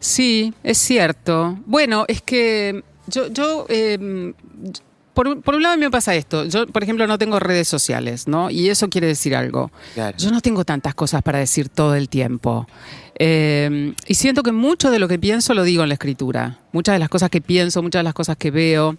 Sí, 0.00 0.54
es 0.62 0.78
cierto. 0.78 1.58
Bueno, 1.66 2.04
es 2.08 2.22
que 2.22 2.82
yo, 3.10 3.26
yo 3.28 3.66
eh, 3.68 4.32
por, 5.14 5.28
un- 5.28 5.42
por 5.42 5.54
un 5.54 5.62
lado 5.62 5.74
a 5.74 5.76
mí 5.76 5.82
me 5.82 5.90
pasa 5.90 6.14
esto. 6.14 6.44
Yo, 6.44 6.66
por 6.66 6.82
ejemplo, 6.82 7.06
no 7.06 7.18
tengo 7.18 7.38
redes 7.40 7.68
sociales, 7.68 8.26
¿no? 8.28 8.50
Y 8.50 8.68
eso 8.70 8.88
quiere 8.88 9.06
decir 9.08 9.34
algo. 9.36 9.70
Claro. 9.94 10.16
Yo 10.16 10.30
no 10.30 10.40
tengo 10.40 10.64
tantas 10.64 10.94
cosas 10.94 11.22
para 11.22 11.38
decir 11.38 11.68
todo 11.68 11.94
el 11.94 12.08
tiempo. 12.08 12.66
Eh, 13.18 13.92
y 14.06 14.14
siento 14.14 14.42
que 14.42 14.52
mucho 14.52 14.90
de 14.90 14.98
lo 14.98 15.06
que 15.08 15.18
pienso 15.18 15.52
lo 15.52 15.62
digo 15.64 15.82
en 15.82 15.88
la 15.90 15.94
escritura. 15.94 16.58
Muchas 16.72 16.94
de 16.94 16.98
las 17.00 17.08
cosas 17.10 17.28
que 17.28 17.40
pienso, 17.42 17.82
muchas 17.82 18.00
de 18.00 18.04
las 18.04 18.14
cosas 18.14 18.36
que 18.38 18.50
veo, 18.50 18.96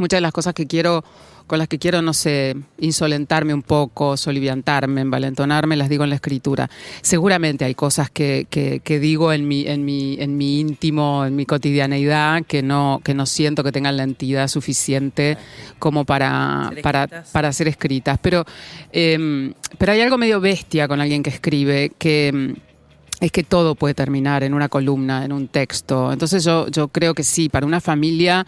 muchas 0.00 0.18
de 0.18 0.22
las 0.22 0.32
cosas 0.32 0.54
que 0.54 0.66
quiero, 0.66 1.04
con 1.46 1.58
las 1.58 1.66
que 1.66 1.78
quiero, 1.80 2.00
no 2.00 2.12
sé, 2.14 2.54
insolentarme 2.78 3.52
un 3.52 3.62
poco, 3.62 4.16
soliviantarme, 4.16 5.00
envalentonarme, 5.00 5.76
las 5.76 5.88
digo 5.88 6.04
en 6.04 6.10
la 6.10 6.16
escritura. 6.16 6.70
Seguramente 7.02 7.64
hay 7.64 7.74
cosas 7.74 8.08
que, 8.10 8.46
que- 8.48 8.80
que 8.80 9.00
digo 9.00 9.32
en 9.32 9.48
mi, 9.48 9.66
en, 9.66 9.84
mi, 9.84 10.16
en 10.20 10.36
mi 10.36 10.60
íntimo, 10.60 11.24
en 11.26 11.34
mi 11.34 11.46
cotidianeidad, 11.46 12.44
que 12.46 12.62
no, 12.62 13.00
que 13.02 13.14
no 13.14 13.26
siento 13.26 13.64
que 13.64 13.72
tengan 13.72 13.96
la 13.96 14.04
entidad 14.04 14.46
suficiente 14.48 15.36
como 15.80 16.04
para, 16.04 16.68
Ser 16.72 16.82
para, 16.82 17.02
escritas. 17.04 17.30
para 17.30 17.52
ser 17.52 17.68
escritas. 17.68 18.18
Pero, 18.22 18.44
eh, 18.92 19.52
pero 19.76 19.92
hay 19.92 20.00
algo 20.02 20.18
medio 20.18 20.40
bestia 20.40 20.86
con 20.86 21.00
alguien 21.00 21.22
que 21.24 21.30
escribe, 21.30 21.90
que 21.98 22.30
mm, 22.32 23.24
es 23.24 23.32
que 23.32 23.42
todo 23.42 23.74
puede 23.74 23.94
terminar 23.94 24.44
en 24.44 24.54
una 24.54 24.68
columna, 24.68 25.24
en 25.24 25.32
un 25.32 25.48
texto. 25.48 26.12
Entonces 26.12 26.44
yo, 26.44 26.68
yo 26.68 26.88
creo 26.88 27.12
que 27.12 27.24
sí, 27.24 27.48
para 27.48 27.66
una 27.66 27.80
familia 27.80 28.46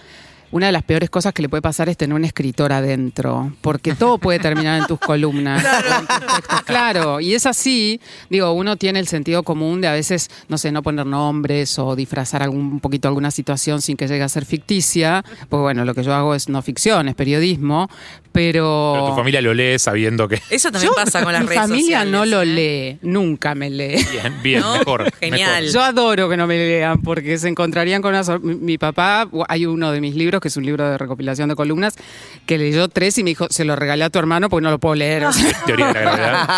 una 0.53 0.67
de 0.67 0.73
las 0.73 0.83
peores 0.83 1.11
cosas 1.11 1.33
que 1.33 1.43
le 1.43 1.49
puede 1.49 1.63
pasar 1.63 1.89
es 1.89 1.97
tener 1.97 2.15
un 2.15 2.25
escritor 2.25 2.73
adentro, 2.73 3.53
porque 3.63 3.95
todo 3.95 4.19
puede 4.19 4.39
terminar 4.39 4.81
en 4.81 4.87
tus 4.87 5.01
columnas. 5.01 5.63
Claro. 6.23 6.65
claro, 6.67 7.21
y 7.21 7.35
es 7.35 7.47
así, 7.47 8.01
digo, 8.29 8.53
uno 8.53 8.77
tiene 8.77 8.99
el 8.99 9.09
sentido 9.09 9.43
común 9.43 9.81
de 9.81 9.89
a 9.89 9.93
veces, 9.93 10.31
no 10.49 10.59
sé, 10.59 10.71
no 10.71 10.83
poner 10.83 11.07
nombres 11.07 11.79
o 11.79 11.97
disfrazar 11.97 12.43
algún, 12.43 12.73
un 12.73 12.81
poquito 12.81 13.09
alguna 13.09 13.31
situación 13.31 13.81
sin 13.81 13.97
que 13.97 14.07
llegue 14.07 14.23
a 14.23 14.29
ser 14.29 14.45
ficticia, 14.45 15.25
porque 15.49 15.63
bueno, 15.63 15.85
lo 15.85 15.95
que 15.95 16.03
yo 16.03 16.15
hago 16.15 16.35
es 16.35 16.49
no 16.49 16.61
ficción, 16.63 17.09
es 17.09 17.15
periodismo, 17.15 17.89
pero... 18.33 18.93
Pero 18.95 19.07
tu 19.11 19.15
familia 19.17 19.41
lo 19.41 19.53
lee 19.55 19.79
sabiendo 19.79 20.27
que... 20.27 20.41
Eso 20.51 20.71
también 20.73 20.93
pasa 20.97 21.23
con 21.23 21.33
las 21.33 21.43
Mi 21.43 21.49
redes 21.49 21.61
familia 21.61 21.83
sociales, 22.01 22.13
no 22.13 22.25
lo 22.27 22.43
¿eh? 22.43 22.47
lee, 22.47 22.99
nunca 23.03 23.55
me 23.55 23.71
lee. 23.71 24.05
Bien, 24.11 24.35
bien, 24.43 24.61
¿No? 24.61 24.79
mejor. 24.79 25.13
Genial. 25.21 25.63
mejor. 25.65 25.75
Yo 25.75 25.83
adoro 25.83 26.29
que 26.29 26.37
no 26.37 26.47
me 26.47 26.57
lean 26.57 27.01
porque 27.03 27.39
se 27.39 27.49
encontrarían 27.49 28.03
con 28.03 28.11
una... 28.11 28.25
sor- 28.25 28.41
Mi, 28.43 28.55
mi 28.55 28.79
papá, 28.79 29.29
hay 29.49 29.67
uno 29.67 29.93
de 29.93 30.01
mis 30.01 30.15
libros, 30.15 30.41
que 30.41 30.49
es 30.49 30.57
un 30.57 30.65
libro 30.65 30.89
de 30.89 30.99
recopilación 30.99 31.49
de 31.49 31.55
columnas, 31.55 31.95
que 32.47 32.59
leyó 32.59 32.89
tres 32.89 33.19
y 33.19 33.23
me 33.25 33.31
dijo, 33.31 33.47
se 33.51 33.65
lo 33.65 33.77
regalé 33.77 34.05
a 34.05 34.11
tu 34.11 34.19
hermano 34.19 34.49
porque 34.49 34.65
no 34.65 34.71
lo 34.71 34.79
puedo 34.79 34.95
leer. 34.95 35.25
O 35.27 35.33
sea, 35.33 35.53
Teoría 35.67 35.89
de 35.89 35.95
la 35.95 36.01
gravedad. 36.17 36.49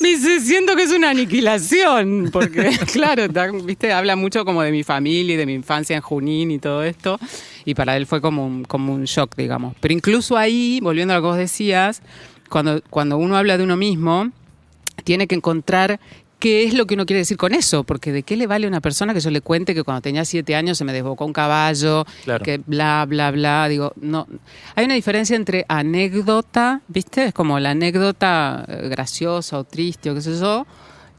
me 0.00 0.08
dice, 0.08 0.40
siento 0.40 0.76
que 0.76 0.82
es 0.84 0.92
una 0.92 1.10
aniquilación, 1.10 2.30
porque 2.32 2.78
claro, 2.92 3.26
viste, 3.64 3.92
habla 3.92 4.16
mucho 4.16 4.44
como 4.44 4.62
de 4.62 4.70
mi 4.70 4.82
familia 4.84 5.34
y 5.34 5.36
de 5.36 5.46
mi 5.46 5.54
infancia 5.54 5.96
en 5.96 6.02
Junín 6.02 6.50
y 6.50 6.58
todo 6.58 6.84
esto, 6.84 7.18
y 7.64 7.74
para 7.74 7.96
él 7.96 8.06
fue 8.06 8.20
como 8.20 8.49
un, 8.50 8.64
como 8.64 8.92
un 8.94 9.04
shock, 9.04 9.34
digamos. 9.36 9.74
Pero 9.80 9.94
incluso 9.94 10.36
ahí, 10.36 10.80
volviendo 10.82 11.14
a 11.14 11.16
lo 11.18 11.22
que 11.22 11.28
vos 11.28 11.36
decías, 11.36 12.02
cuando, 12.48 12.82
cuando 12.90 13.16
uno 13.16 13.36
habla 13.36 13.56
de 13.56 13.64
uno 13.64 13.76
mismo, 13.76 14.30
tiene 15.04 15.26
que 15.26 15.34
encontrar 15.36 15.98
qué 16.40 16.64
es 16.64 16.72
lo 16.72 16.86
que 16.86 16.94
uno 16.94 17.04
quiere 17.04 17.18
decir 17.18 17.36
con 17.36 17.52
eso, 17.54 17.84
porque 17.84 18.12
de 18.12 18.22
qué 18.22 18.34
le 18.34 18.46
vale 18.46 18.64
a 18.64 18.68
una 18.68 18.80
persona 18.80 19.12
que 19.12 19.20
yo 19.20 19.30
le 19.30 19.42
cuente 19.42 19.74
que 19.74 19.82
cuando 19.84 20.00
tenía 20.00 20.24
siete 20.24 20.56
años 20.56 20.78
se 20.78 20.84
me 20.84 20.92
desbocó 20.94 21.26
un 21.26 21.34
caballo, 21.34 22.06
Claro. 22.24 22.42
que 22.42 22.58
bla, 22.64 23.04
bla, 23.06 23.30
bla, 23.30 23.68
digo, 23.68 23.92
no. 24.00 24.26
Hay 24.74 24.86
una 24.86 24.94
diferencia 24.94 25.36
entre 25.36 25.66
anécdota, 25.68 26.80
¿viste? 26.88 27.26
Es 27.26 27.34
como 27.34 27.58
la 27.60 27.70
anécdota 27.72 28.64
eh, 28.68 28.88
graciosa 28.88 29.58
o 29.58 29.64
triste 29.64 30.10
o 30.10 30.14
qué 30.14 30.22
sé 30.22 30.38
yo, 30.40 30.66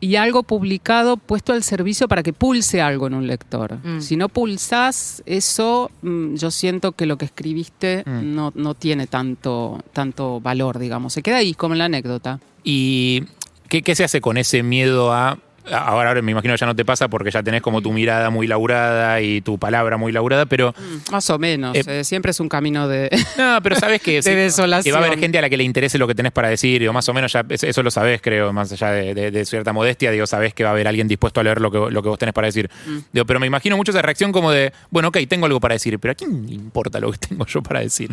y 0.01 0.15
algo 0.15 0.43
publicado 0.43 1.15
puesto 1.15 1.53
al 1.53 1.63
servicio 1.63 2.08
para 2.08 2.24
que 2.24 2.34
pulse 2.34 2.81
algo 2.81 3.08
en 3.08 3.13
un 3.13 3.27
lector. 3.27 3.77
Mm. 3.84 4.01
Si 4.01 4.17
no 4.17 4.27
pulsás 4.29 5.22
eso, 5.27 5.91
mm, 6.01 6.36
yo 6.36 6.50
siento 6.51 6.91
que 6.93 7.05
lo 7.05 7.17
que 7.17 7.25
escribiste 7.25 8.03
Mm. 8.05 8.36
no, 8.36 8.51
no 8.55 8.74
tiene 8.74 9.05
tanto, 9.08 9.79
tanto 9.93 10.41
valor, 10.41 10.79
digamos. 10.79 11.13
Se 11.13 11.22
queda 11.22 11.38
ahí, 11.38 11.53
como 11.53 11.75
en 11.75 11.79
la 11.79 11.86
anécdota. 11.86 12.39
¿Y 12.63 13.24
qué, 13.70 13.84
qué 13.84 13.96
se 13.96 14.03
hace 14.03 14.20
con 14.22 14.38
ese 14.38 14.63
miedo 14.63 15.13
a... 15.13 15.38
Ahora, 15.69 16.09
ahora 16.09 16.21
me 16.21 16.31
imagino 16.31 16.53
que 16.53 16.57
ya 16.59 16.65
no 16.65 16.75
te 16.75 16.83
pasa 16.85 17.07
porque 17.07 17.31
ya 17.31 17.43
tenés 17.43 17.61
como 17.61 17.81
tu 17.81 17.91
mirada 17.91 18.29
muy 18.29 18.47
laburada 18.47 19.21
y 19.21 19.41
tu 19.41 19.57
palabra 19.59 19.97
muy 19.97 20.11
laburada, 20.11 20.45
pero... 20.45 20.73
Más 21.11 21.29
o 21.29 21.37
menos. 21.39 21.75
Eh, 21.77 21.83
eh, 21.87 22.03
siempre 22.03 22.31
es 22.31 22.39
un 22.39 22.49
camino 22.49 22.87
de. 22.87 23.09
No, 23.37 23.59
pero 23.61 23.75
sabes 23.75 24.01
que, 24.01 24.13
De 24.15 24.21
sí, 24.23 24.31
desolación. 24.31 24.83
que 24.83 24.91
va 24.99 25.03
a 25.03 25.07
haber 25.07 25.19
gente 25.19 25.37
a 25.37 25.41
la 25.41 25.49
que 25.49 25.57
le 25.57 25.63
interese 25.63 25.97
lo 25.97 26.07
que 26.07 26.15
tenés 26.15 26.31
para 26.31 26.49
decir, 26.49 26.79
digo, 26.79 26.93
más 26.93 27.07
o 27.09 27.13
menos 27.13 27.31
ya 27.33 27.45
eso 27.49 27.83
lo 27.83 27.91
sabés, 27.91 28.21
creo, 28.21 28.51
más 28.53 28.71
allá 28.71 28.91
de, 28.91 29.13
de- 29.13 29.31
de 29.31 29.45
cierta 29.45 29.71
modestia, 29.73 30.11
digo, 30.11 30.25
sabés 30.27 30.53
que 30.53 30.63
va 30.63 30.69
a 30.69 30.73
haber 30.73 30.87
alguien 30.87 31.07
dispuesto 31.07 31.39
a 31.39 31.43
leer 31.43 31.61
lo 31.61 31.71
que, 31.71 31.77
lo 31.91 32.01
que 32.03 32.09
vos 32.09 32.19
tenés 32.19 32.33
para 32.33 32.47
decir. 32.47 32.69
Mm. 32.87 32.97
Digo, 33.13 33.25
pero 33.25 33.39
me 33.39 33.47
imagino 33.47 33.77
mucho 33.77 33.91
esa 33.91 34.01
reacción 34.01 34.31
como 34.31 34.51
de, 34.51 34.73
bueno, 34.89 35.09
ok, 35.09 35.17
tengo 35.27 35.45
algo 35.45 35.59
para 35.59 35.73
decir, 35.75 35.99
pero 35.99 36.11
¿a 36.11 36.15
quién 36.15 36.47
le 36.47 36.55
importa 36.55 36.99
lo 36.99 37.11
que 37.11 37.17
tengo 37.19 37.45
yo 37.45 37.61
para 37.61 37.79
decir? 37.81 38.11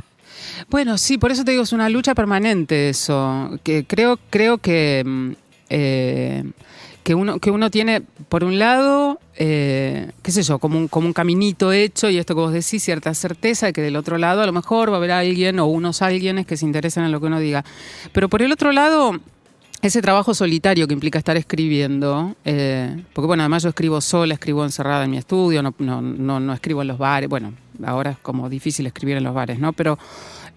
Bueno, 0.69 0.99
sí, 0.99 1.19
por 1.19 1.31
eso 1.33 1.45
te 1.45 1.51
digo, 1.53 1.63
es 1.65 1.73
una 1.73 1.89
lucha 1.89 2.15
permanente 2.15 2.89
eso. 2.89 3.59
Que 3.63 3.85
creo, 3.85 4.19
creo 4.31 4.59
que. 4.59 5.03
mm, 5.05 5.31
eh, 5.71 6.45
que 7.09 7.15
uno, 7.15 7.39
que 7.39 7.51
uno 7.51 7.71
tiene, 7.71 8.03
por 8.29 8.45
un 8.45 8.59
lado, 8.59 9.19
eh, 9.35 10.11
qué 10.21 10.31
sé 10.31 10.43
yo, 10.43 10.59
como 10.59 10.77
un, 10.77 10.89
como 10.89 11.07
un 11.07 11.15
caminito 11.15 11.73
hecho, 11.73 12.11
y 12.11 12.19
esto 12.19 12.35
que 12.35 12.41
vos 12.43 12.53
decís, 12.53 12.83
cierta 12.83 13.15
certeza 13.15 13.65
de 13.65 13.73
que 13.73 13.81
del 13.81 13.97
otro 13.97 14.19
lado 14.19 14.43
a 14.43 14.47
lo 14.47 14.53
mejor 14.53 14.91
va 14.91 14.97
a 14.97 14.99
haber 14.99 15.13
alguien 15.13 15.59
o 15.59 15.65
unos 15.65 16.03
alguienes 16.03 16.47
que 16.47 16.59
se 16.59 16.67
interesen 16.67 17.05
en 17.05 17.13
lo 17.13 17.19
que 17.19 17.25
uno 17.29 17.41
diga. 17.41 17.65
Pero 18.13 18.29
por 18.29 18.43
el 18.43 18.53
otro 18.53 18.73
lado, 18.73 19.19
ese 19.81 20.03
trabajo 20.03 20.35
solitario 20.35 20.87
que 20.87 20.93
implica 20.93 21.19
estar 21.19 21.39
escribiendo, 21.39 22.37
eh, 22.45 23.03
porque 23.15 23.27
bueno, 23.27 23.43
además 23.43 23.63
yo 23.63 23.71
escribo 23.71 24.03
sola, 24.03 24.35
escribo 24.35 24.63
encerrada 24.63 25.05
en 25.05 25.11
mi 25.11 25.17
estudio, 25.17 25.63
no, 25.63 25.75
no, 25.79 26.03
no, 26.03 26.41
no 26.41 26.53
escribo 26.53 26.83
en 26.83 26.89
los 26.89 26.99
bares, 26.99 27.31
bueno, 27.31 27.55
ahora 27.87 28.11
es 28.11 28.19
como 28.19 28.51
difícil 28.51 28.87
escribir 28.87 29.17
en 29.17 29.25
los 29.25 29.33
bares, 29.33 29.59
¿no? 29.59 29.73
Pero 29.73 29.99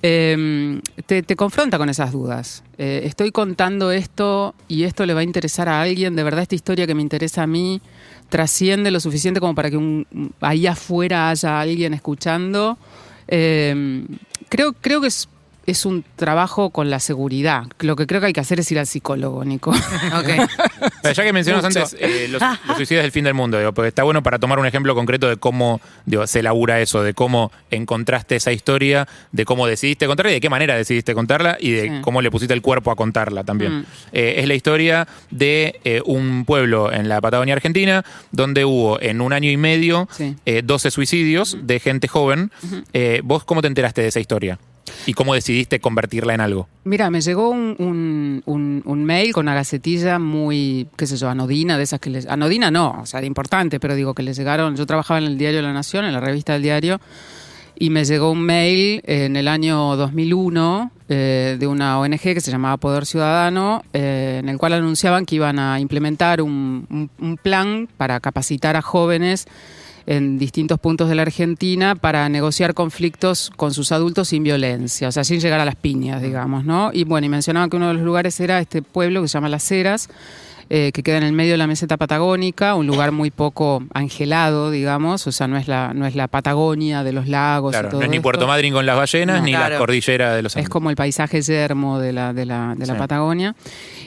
eh, 0.04 0.82
te, 1.06 1.36
confronta 1.36 1.78
con 1.78 1.90
esas 1.90 2.12
dudas. 2.12 2.64
Eh, 2.78 3.02
estoy 3.06 3.32
contando 3.32 3.92
esto 3.92 4.56
y 4.68 4.84
esto 4.84 5.06
le 5.06 5.14
va 5.14 5.20
a 5.20 5.24
interesar 5.24 5.70
a 5.70 5.82
alguien, 5.82 6.16
de 6.16 6.24
verdad 6.24 6.42
esta 6.42 6.56
historia 6.56 6.88
que 6.88 6.96
me 6.96 7.02
interesa 7.02 7.44
a 7.44 7.48
mí 7.48 7.82
trasciende 8.30 8.92
lo 8.92 9.00
suficiente 9.00 9.40
como 9.40 9.54
para 9.54 9.70
que 9.70 9.78
un, 9.78 10.08
ahí 10.40 10.66
afuera 10.66 11.30
haya 11.30 11.60
alguien 11.60 11.94
escuchando. 11.94 12.78
Eh, 13.28 14.06
creo, 14.50 14.74
creo 14.74 15.02
que 15.02 15.08
es, 15.08 15.28
es 15.66 15.86
un 15.86 16.04
trabajo 16.16 16.70
con 16.72 16.90
la 16.90 17.00
seguridad. 17.00 17.64
Lo 17.80 17.96
que 17.96 18.08
creo 18.08 18.20
que 18.20 18.28
hay 18.28 18.34
que 18.34 18.40
hacer 18.40 18.60
es 18.60 18.72
ir 18.72 18.80
al 18.80 18.88
psicólogo, 18.88 19.44
Nico. 19.46 19.72
Pero 21.02 21.14
ya 21.14 21.24
que 21.24 21.34
mencionas 21.34 21.64
Mucho. 21.64 21.80
antes 21.80 21.96
eh, 22.00 22.28
los, 22.30 22.42
los 22.68 22.78
suicidios 22.78 23.04
del 23.04 23.12
fin 23.12 23.24
del 23.24 23.34
mundo, 23.34 23.58
digo, 23.58 23.72
porque 23.74 23.90
está 23.90 24.04
bueno 24.04 24.24
para 24.24 24.40
tomar 24.40 24.60
un 24.60 24.66
ejemplo 24.66 24.96
concreto 24.96 25.30
de 25.30 25.38
cómo 25.38 25.82
digo, 26.06 26.26
se 26.28 26.42
labura 26.44 26.80
eso, 26.82 27.04
de 27.04 27.14
cómo 27.14 27.52
encontraste 27.70 28.36
esa 28.36 28.52
historia, 28.52 29.08
de 29.32 29.46
cómo 29.46 29.68
decidiste 29.68 30.08
contarla 30.08 30.32
y 30.32 30.36
de 30.36 30.42
qué 30.42 30.50
manera 30.50 30.76
decidiste 30.76 31.14
contarla 31.14 31.58
y 31.60 31.72
de 31.72 31.82
Sí. 31.82 31.90
cómo 32.02 32.22
le 32.22 32.30
pusiste 32.32 32.54
el 32.54 32.62
cuerpo 32.62 32.92
a 32.92 32.96
contarla 32.96 33.44
también. 33.44 33.80
Mm. 33.80 33.86
Eh, 34.14 34.36
es 34.38 34.48
la 34.48 34.54
historia 34.54 35.08
de 35.32 35.80
eh, 35.84 36.02
un 36.06 36.46
pueblo 36.46 36.92
en 36.92 37.10
la 37.10 37.20
Patagonia 37.22 37.54
Argentina 37.56 38.04
donde 38.32 38.66
hubo 38.66 39.02
en 39.02 39.20
un 39.22 39.34
año 39.34 39.50
y 39.50 39.58
medio 39.58 40.08
Sí. 40.12 40.36
eh, 40.46 40.62
12 40.64 40.92
suicidios 40.92 41.58
de 41.62 41.80
gente 41.80 42.08
joven. 42.08 42.52
Eh, 42.94 43.22
¿Vos 43.24 43.44
cómo 43.44 43.62
te 43.62 43.68
enteraste 43.68 44.02
de 44.02 44.08
esa 44.10 44.20
historia? 44.20 44.60
¿Y 45.06 45.14
cómo 45.14 45.34
decidiste 45.34 45.80
convertirla 45.80 46.34
en 46.34 46.42
algo? 46.42 46.68
Mira, 46.84 47.10
me 47.10 47.22
llegó 47.22 47.50
un, 47.50 47.76
un- 48.46 49.04
mail 49.06 49.34
con 49.34 49.46
una 49.46 49.56
gacetilla 49.56 50.20
muy, 50.20 50.88
qué 50.96 51.08
sé 51.08 51.18
yo, 51.18 51.30
anodina, 51.30 51.78
de 51.78 51.84
esas 51.84 52.00
que 52.00 52.10
les... 52.10 52.28
Anodina 52.28 52.72
no, 52.72 53.00
o 53.02 53.06
sea, 53.06 53.24
importante, 53.24 53.80
pero 53.80 53.96
digo 53.96 54.14
que 54.14 54.24
le 54.24 54.34
llegaron... 54.34 54.76
Yo 54.76 54.86
trabajaba 54.86 55.18
en 55.20 55.26
el 55.26 55.38
diario 55.38 55.62
La 55.62 55.74
Nación, 55.74 56.06
en 56.06 56.14
la 56.14 56.20
revista 56.20 56.54
del 56.54 56.62
diario, 56.62 57.00
y 57.76 57.90
me 57.90 58.06
llegó 58.06 58.32
un 58.32 58.42
mail 58.44 59.02
en 59.06 59.36
el 59.36 59.48
año 59.48 59.96
2001 59.96 60.92
eh, 61.10 61.58
de 61.60 61.68
una 61.68 62.00
ONG 62.00 62.20
que 62.20 62.42
se 62.42 62.52
llamaba 62.52 62.78
Poder 62.78 63.06
Ciudadano, 63.08 63.84
eh, 63.92 64.38
en 64.42 64.50
el 64.50 64.58
cual 64.60 64.74
anunciaban 64.74 65.26
que 65.26 65.36
iban 65.36 65.58
a 65.58 65.80
implementar 65.80 66.42
un 66.42 67.40
plan 67.42 67.90
para 67.98 68.20
capacitar 68.20 68.76
a 68.76 68.82
jóvenes 68.84 69.48
en 70.06 70.38
distintos 70.40 70.80
puntos 70.80 71.10
de 71.10 71.16
la 71.16 71.22
Argentina 71.24 71.96
para 71.96 72.28
negociar 72.30 72.74
conflictos 72.74 73.52
con 73.56 73.74
sus 73.74 73.92
adultos 73.92 74.30
sin 74.30 74.44
violencia, 74.44 75.08
o 75.08 75.12
sea, 75.12 75.24
sin 75.24 75.40
llegar 75.40 75.60
a 75.60 75.66
las 75.66 75.76
piñas, 75.76 76.22
digamos, 76.22 76.66
¿no? 76.66 76.92
Y 76.94 77.04
bueno, 77.04 77.26
y 77.26 77.30
mencionaban 77.30 77.70
que 77.70 77.78
uno 77.78 77.90
de 77.90 77.96
los 77.96 78.04
lugares 78.04 78.40
era 78.40 78.60
este 78.60 78.82
pueblo 78.82 79.22
que 79.22 79.28
se 79.28 79.34
llama 79.34 79.50
Las 79.50 79.72
Heras, 79.72 80.10
eh, 80.74 80.92
que 80.94 81.04
queda 81.04 81.18
en 81.18 81.24
el 81.24 81.34
medio 81.34 81.52
de 81.52 81.58
la 81.58 81.68
meseta 81.68 81.98
patagónica, 81.98 82.76
un 82.76 82.88
lugar 82.88 83.12
muy 83.12 83.30
poco 83.30 83.84
angelado, 83.94 84.72
digamos, 84.72 85.28
o 85.28 85.32
sea, 85.34 85.48
no 85.48 85.58
es 85.58 85.68
la, 85.68 85.94
no 85.94 86.06
es 86.08 86.16
la 86.16 86.30
Patagonia 86.30 87.04
de 87.04 87.12
los 87.12 87.28
lagos. 87.28 87.72
y 87.72 87.74
Claro, 87.74 87.90
todo 87.90 88.00
no 88.00 88.06
es 88.06 88.10
ni 88.10 88.16
esto. 88.18 88.24
Puerto 88.24 88.48
Madryn 88.48 88.72
con 88.74 88.86
las 88.86 88.96
ballenas, 88.96 89.40
No. 89.40 89.46
ni 89.46 89.52
Claro. 89.52 89.74
la 89.74 89.80
cordillera 89.80 90.34
de 90.34 90.42
los 90.44 90.54
Es 90.54 90.58
Andes. 90.58 90.70
como 90.70 90.90
el 90.90 90.96
paisaje 90.96 91.42
yermo 91.42 92.00
de 92.00 92.14
la, 92.14 92.32
de 92.32 92.46
la, 92.46 92.74
de 92.78 92.86
la 92.86 92.94
Sí. 92.94 93.00
Patagonia. 93.00 93.54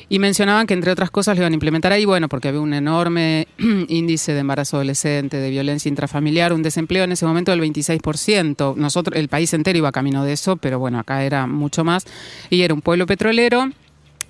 Y 0.08 0.18
mencionaban 0.18 0.66
que, 0.66 0.72
entre 0.74 0.90
otras 0.90 1.10
cosas, 1.10 1.36
lo 1.36 1.42
iban 1.42 1.52
a 1.52 1.54
implementar 1.54 1.92
ahí, 1.92 2.06
bueno, 2.06 2.28
porque 2.30 2.48
había 2.48 2.60
un 2.60 2.72
enorme 2.72 3.46
índice 3.88 4.32
de 4.32 4.38
embarazo 4.40 4.78
adolescente, 4.78 5.36
de 5.36 5.50
violencia 5.50 5.88
intrafamiliar, 5.90 6.52
un 6.54 6.62
desempleo 6.62 7.04
en 7.04 7.12
ese 7.12 7.26
momento 7.26 7.50
del 7.50 7.60
26%. 7.60 8.74
Nosotros, 8.76 9.18
el 9.18 9.28
país 9.28 9.52
entero 9.54 9.78
iba 9.78 9.92
camino 9.92 10.24
de 10.24 10.32
eso, 10.32 10.56
pero 10.56 10.78
bueno, 10.78 10.98
acá 10.98 11.24
era 11.24 11.46
mucho 11.46 11.84
más. 11.84 12.06
Y 12.50 12.62
era 12.62 12.72
un 12.74 12.80
pueblo 12.80 13.06
petrolero. 13.06 13.68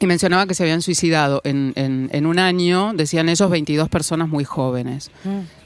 Y 0.01 0.07
mencionaba 0.07 0.47
que 0.47 0.55
se 0.55 0.63
habían 0.65 0.83
suicidado 0.83 1.41
en, 1.45 1.73
en- 1.77 2.11
en 2.13 2.27
un 2.27 2.39
año, 2.39 2.93
decían 2.95 3.29
ellos, 3.29 3.49
22 3.51 3.89
personas 3.89 4.29
muy 4.29 4.45
jóvenes. 4.45 5.11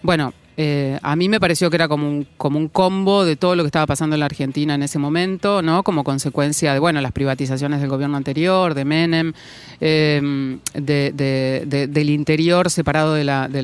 Bueno, 0.03 0.33
eh, 0.61 0.99
a 1.03 1.15
mí 1.15 1.29
me 1.29 1.39
pareció 1.39 1.71
que 1.71 1.77
era 1.77 1.87
como 1.87 2.09
un, 2.09 2.27
como 2.37 2.59
un 2.59 2.67
combo 2.67 3.25
de 3.25 3.37
todo 3.37 3.55
lo 3.55 3.63
que 3.63 3.69
estaba 3.69 3.87
pasando 3.87 4.17
en 4.17 4.21
la 4.21 4.27
Argentina 4.27 4.75
en 4.75 4.83
ese 4.83 4.99
momento, 4.99 5.63
¿no? 5.63 5.85
Como 5.85 6.03
consecuencia 6.03 6.73
de, 6.73 6.81
bueno, 6.81 7.01
las 7.01 7.13
privatizaciones 7.13 7.81
del 7.81 7.89
gobierno 7.89 8.17
anterior, 8.17 8.75
de 8.75 8.85
Menem, 8.85 9.33
eh, 9.81 10.59
de- 10.75 11.13
de- 11.15 11.63
de- 11.65 11.87
del 11.87 12.11
interior 12.11 12.71
separado 12.71 13.15
de, 13.15 13.23
la, 13.23 13.47
de, 13.47 13.63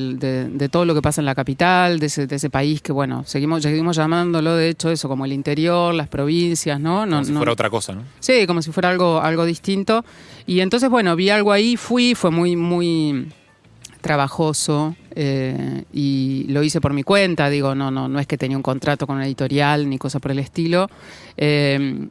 de 0.49 0.69
todo 0.69 0.85
lo 0.85 0.95
que 0.95 1.01
pasa 1.01 1.19
en 1.19 1.25
la 1.25 1.35
capital, 1.35 1.99
de 1.99 2.05
ese, 2.05 2.27
de 2.27 2.35
ese 2.37 2.49
país 2.49 2.81
que, 2.81 2.93
bueno, 2.93 3.23
seguimos, 3.25 3.61
seguimos 3.63 3.97
llamándolo, 3.97 4.55
de 4.55 4.69
hecho, 4.69 4.89
eso, 4.89 5.09
como 5.09 5.25
el 5.25 5.33
interior, 5.33 5.93
las 5.93 6.07
provincias, 6.07 6.79
¿no? 6.79 7.05
no 7.05 7.17
Como 7.17 7.25
si 7.25 7.31
no- 7.33 7.39
fuera 7.39 7.51
otra 7.51 7.69
cosa, 7.69 7.93
¿no? 7.93 8.03
Sí, 8.21 8.47
como 8.47 8.61
si 8.61 8.71
fuera 8.71 8.87
algo, 8.89 9.19
algo 9.19 9.43
distinto. 9.43 10.05
Y 10.47 10.61
entonces, 10.61 10.89
bueno, 10.89 11.13
vi 11.17 11.29
algo 11.29 11.51
ahí, 11.51 11.75
fui, 11.75 12.15
fue 12.15 12.31
muy, 12.31 12.55
muy 12.55 13.27
trabajoso 14.05 14.95
eh, 15.15 15.83
y 15.91 16.45
lo 16.49 16.61
hice 16.61 16.79
por 16.79 16.93
mi 16.93 17.01
cuenta, 17.01 17.49
digo, 17.49 17.73
no, 17.73 17.89
no, 17.89 18.07
no 18.07 18.19
es 18.19 18.27
que 18.27 18.37
tenía 18.37 18.55
un 18.55 18.61
contrato 18.61 19.07
con 19.07 19.15
una 19.15 19.25
editorial 19.25 19.89
ni 19.89 19.97
cosa 19.97 20.19
por 20.19 20.29
el 20.29 20.37
estilo. 20.37 20.87
Eh, 21.37 22.07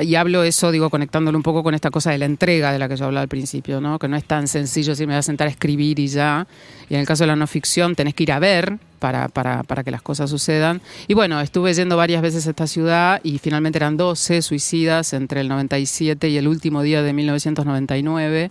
y 0.00 0.14
hablo 0.14 0.42
eso, 0.42 0.70
digo, 0.70 0.88
conectándolo 0.88 1.36
un 1.36 1.42
poco 1.42 1.62
con 1.62 1.74
esta 1.74 1.90
cosa 1.90 2.12
de 2.12 2.18
la 2.18 2.24
entrega 2.24 2.72
de 2.72 2.78
la 2.78 2.88
que 2.88 2.96
yo 2.96 3.04
hablaba 3.04 3.20
al 3.24 3.28
principio, 3.28 3.78
¿no? 3.78 3.98
Que 3.98 4.08
no 4.08 4.16
es 4.16 4.24
tan 4.24 4.48
sencillo 4.48 4.94
si 4.94 5.06
me 5.06 5.12
voy 5.12 5.18
a 5.18 5.22
sentar 5.22 5.48
a 5.48 5.50
escribir 5.50 5.98
y 5.98 6.06
ya. 6.06 6.46
Y 6.88 6.94
en 6.94 7.00
el 7.00 7.06
caso 7.06 7.24
de 7.24 7.26
la 7.26 7.36
no 7.36 7.46
ficción 7.46 7.94
tenés 7.94 8.14
que 8.14 8.22
ir 8.22 8.32
a 8.32 8.38
ver 8.38 8.78
para, 9.00 9.28
para, 9.28 9.64
para 9.64 9.84
que 9.84 9.90
las 9.90 10.00
cosas 10.00 10.30
sucedan. 10.30 10.80
Y 11.08 11.14
bueno, 11.14 11.38
estuve 11.42 11.74
yendo 11.74 11.98
varias 11.98 12.22
veces 12.22 12.46
a 12.46 12.50
esta 12.50 12.66
ciudad 12.66 13.20
y 13.22 13.36
finalmente 13.36 13.76
eran 13.76 13.98
12 13.98 14.40
suicidas 14.40 15.12
entre 15.12 15.42
el 15.42 15.48
97 15.48 16.30
y 16.30 16.38
el 16.38 16.48
último 16.48 16.80
día 16.80 17.02
de 17.02 17.12
1999. 17.12 18.50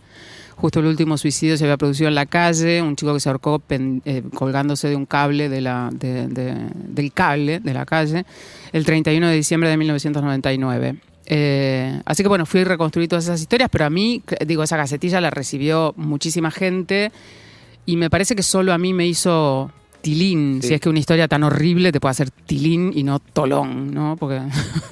Justo 0.55 0.79
el 0.79 0.85
último 0.85 1.17
suicidio 1.17 1.57
se 1.57 1.65
había 1.65 1.77
producido 1.77 2.07
en 2.07 2.15
la 2.15 2.25
calle, 2.25 2.81
un 2.81 2.95
chico 2.95 3.13
que 3.13 3.19
se 3.19 3.29
ahorcó 3.29 3.61
eh, 3.69 4.23
colgándose 4.33 4.87
de 4.87 4.95
un 4.95 5.05
cable 5.05 5.49
de 5.49 5.61
la, 5.61 5.89
del 5.91 7.11
cable 7.13 7.59
de 7.59 7.73
la 7.73 7.85
calle, 7.85 8.25
el 8.71 8.85
31 8.85 9.27
de 9.27 9.35
diciembre 9.35 9.69
de 9.69 9.77
1999. 9.77 10.95
Eh, 11.27 12.01
así 12.05 12.23
que 12.23 12.29
bueno, 12.29 12.45
fui 12.45 12.61
a 12.61 12.65
reconstruir 12.65 13.09
todas 13.09 13.25
esas 13.25 13.41
historias, 13.41 13.69
pero 13.69 13.85
a 13.85 13.89
mí, 13.89 14.23
digo, 14.45 14.63
esa 14.63 14.77
gacetilla 14.77 15.19
la 15.19 15.29
recibió 15.29 15.93
muchísima 15.97 16.51
gente 16.51 17.11
y 17.85 17.97
me 17.97 18.09
parece 18.09 18.35
que 18.35 18.43
solo 18.43 18.73
a 18.73 18.77
mí 18.77 18.93
me 18.93 19.05
hizo 19.05 19.71
tilín, 20.05 20.61
si 20.61 20.75
es 20.75 20.79
que 20.79 20.87
una 20.87 20.99
historia 20.99 21.27
tan 21.27 21.41
horrible 21.41 21.91
te 21.91 21.99
puede 21.99 22.11
hacer 22.11 22.29
tilín 22.29 22.91
y 22.93 23.01
no 23.01 23.17
tolón, 23.17 23.91
¿no? 23.91 24.15
Porque 24.19 24.39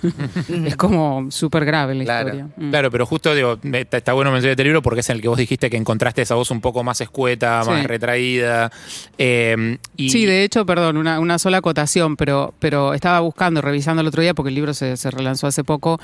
es 0.66 0.76
como 0.76 1.30
súper 1.30 1.66
grave 1.66 1.94
la 1.94 2.02
historia. 2.02 2.48
Mm. 2.58 2.72
Claro, 2.72 2.90
pero 2.90 3.06
justo 3.06 3.36
digo, 3.36 3.60
está 3.92 4.14
bueno 4.14 4.32
mencionar 4.32 4.54
este 4.54 4.64
libro 4.64 4.82
porque 4.82 5.02
es 5.02 5.10
en 5.12 5.18
el 5.18 5.22
que 5.22 5.28
vos 5.28 5.38
dijiste 5.38 5.70
que 5.70 5.78
encontraste 5.78 6.24
esa 6.24 6.34
voz 6.34 6.50
un 6.50 6.62
poco 6.62 6.84
más 6.84 7.00
escueta, 7.00 7.62
más 7.64 7.84
retraída. 7.84 8.72
Eh, 9.20 9.78
sí, 9.98 10.26
de 10.26 10.44
hecho, 10.44 10.66
perdón, 10.66 10.98
una, 10.98 11.38
sola 11.38 11.58
acotación, 11.58 12.18
pero, 12.18 12.56
pero 12.58 12.96
estaba 12.96 13.20
buscando, 13.20 13.62
revisando 13.62 14.02
el 14.02 14.08
otro 14.08 14.24
día, 14.24 14.34
porque 14.34 14.50
el 14.50 14.56
libro 14.56 14.74
se, 14.74 14.98
se 14.98 15.12
relanzó 15.12 15.46
hace 15.46 15.64
poco 15.64 16.00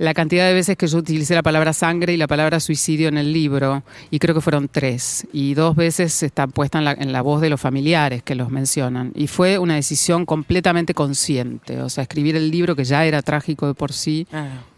la 0.00 0.14
cantidad 0.14 0.46
de 0.46 0.54
veces 0.54 0.78
que 0.78 0.86
yo 0.86 0.96
utilicé 0.96 1.34
la 1.34 1.42
palabra 1.42 1.74
sangre 1.74 2.14
y 2.14 2.16
la 2.16 2.26
palabra 2.26 2.58
suicidio 2.58 3.08
en 3.08 3.18
el 3.18 3.34
libro, 3.34 3.82
y 4.10 4.18
creo 4.18 4.34
que 4.34 4.40
fueron 4.40 4.66
tres, 4.66 5.26
y 5.30 5.52
dos 5.52 5.76
veces 5.76 6.22
está 6.22 6.46
puesta 6.46 6.78
en 6.78 7.12
la, 7.12 7.20
voz 7.20 7.42
de 7.42 7.50
los 7.50 7.60
familiares 7.60 8.22
que 8.22 8.34
los 8.34 8.50
mencionan, 8.50 9.12
y 9.14 9.26
fue 9.26 9.58
una 9.58 9.74
decisión 9.74 10.24
completamente 10.24 10.94
consciente, 10.94 11.82
o 11.82 11.90
sea, 11.90 12.04
escribir 12.04 12.34
el 12.34 12.50
libro 12.50 12.74
que 12.74 12.84
ya 12.84 13.04
era 13.04 13.20
trágico 13.20 13.66
de 13.66 13.74
por 13.74 13.92
sí, 13.92 14.26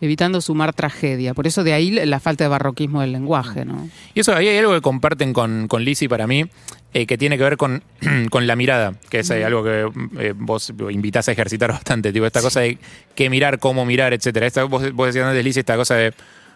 evitando 0.01 0.41
sumar 0.41 0.73
tragedia, 0.73 1.35
por 1.35 1.47
eso 1.47 1.63
de 1.63 1.73
ahí 1.73 1.93
la 1.93 2.19
falta 2.19 2.43
de 2.43 2.49
barroquismo 2.49 3.01
del 3.01 3.13
lenguaje, 3.13 3.65
¿no? 3.65 3.89
Y 4.15 4.21
eso, 4.21 4.35
ahí 4.35 4.49
hay 4.49 4.59
algo 4.59 4.75
que 4.75 4.81
comparten 4.81 5.33
con, 5.33 5.69
con 5.69 5.85
Lizzie 5.85 6.09
para 6.09 6.27
mí, 6.27 6.47
eh, 6.95 7.07
que 7.07 7.17
tiene 7.17 7.39
que 7.39 7.45
ver 7.45 7.57
con, 7.57 7.83
con, 8.31 8.47
la 8.47 8.57
mirada, 8.57 8.95
que 9.09 9.21
es 9.21 9.31
eh, 9.31 9.45
algo 9.45 9.65
que 9.65 9.91
eh, 10.19 10.35
vos 10.37 10.73
invitás 10.91 11.29
a 11.29 11.33
ejercitar 11.33 11.71
bastante, 11.73 12.13
tipo, 12.13 12.27
esta 12.27 12.41
cosa 12.41 12.61
de 12.61 12.79
qué 13.15 13.31
mirar, 13.31 13.59
cómo 13.59 13.85
mirar, 13.87 14.13
etcétera. 14.13 14.47
Esta, 14.47 14.65
vos, 14.65 14.93
vos 14.93 15.07
decías 15.07 15.27
antes, 15.27 15.45
Liz, 15.45 15.57
esta 15.57 15.77
cosa 15.77 15.95
de 15.95 16.13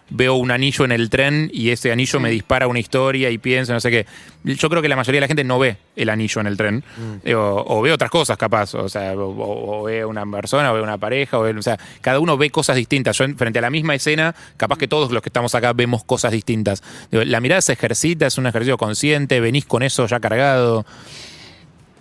veo 0.09 0.35
un 0.35 0.51
anillo 0.51 0.85
en 0.85 0.91
el 0.91 1.09
tren 1.09 1.49
y 1.53 1.69
ese 1.69 1.91
anillo 1.91 2.19
me 2.19 2.29
dispara 2.29 2.67
una 2.67 2.79
historia 2.79 3.29
y 3.29 3.37
pienso, 3.37 3.73
no 3.73 3.79
sé 3.79 3.91
qué. 3.91 4.05
Yo 4.43 4.69
creo 4.69 4.81
que 4.81 4.87
la 4.87 4.95
mayoría 4.95 5.17
de 5.17 5.21
la 5.21 5.27
gente 5.27 5.43
no 5.43 5.59
ve 5.59 5.77
el 5.95 6.09
anillo 6.09 6.39
en 6.39 6.47
el 6.47 6.55
tren. 6.55 6.83
Mm. 6.97 7.31
O, 7.35 7.81
ve 7.81 7.91
otras 7.91 8.09
cosas, 8.09 8.37
capaz. 8.37 8.75
O 8.75 8.87
sea, 8.87 9.13
o, 9.15 9.83
ve 9.83 10.05
una 10.05 10.25
persona, 10.25 10.71
o 10.71 10.75
ve 10.75 10.81
una 10.81 10.97
pareja. 10.97 11.37
O, 11.37 11.61
sea, 11.61 11.77
cada 12.01 12.19
uno 12.19 12.37
ve 12.37 12.49
cosas 12.49 12.77
distintas. 12.77 13.17
Yo, 13.17 13.25
frente 13.35 13.59
a 13.59 13.61
la 13.61 13.69
misma 13.69 13.95
escena, 13.95 14.33
capaz 14.55 14.77
que 14.77 14.87
todos 14.87 15.11
los 15.11 15.21
que 15.21 15.29
estamos 15.29 15.53
acá 15.55 15.73
vemos 15.73 16.03
cosas 16.03 16.31
distintas. 16.31 16.81
la 17.11 17.41
mirada 17.41 17.61
se 17.61 17.73
ejercita, 17.73 18.27
es 18.27 18.37
un 18.37 18.47
ejercicio 18.47 18.77
consciente, 18.77 19.39
venís 19.41 19.65
con 19.65 19.83
eso 19.83 20.07
ya 20.07 20.19
cargado. 20.19 20.85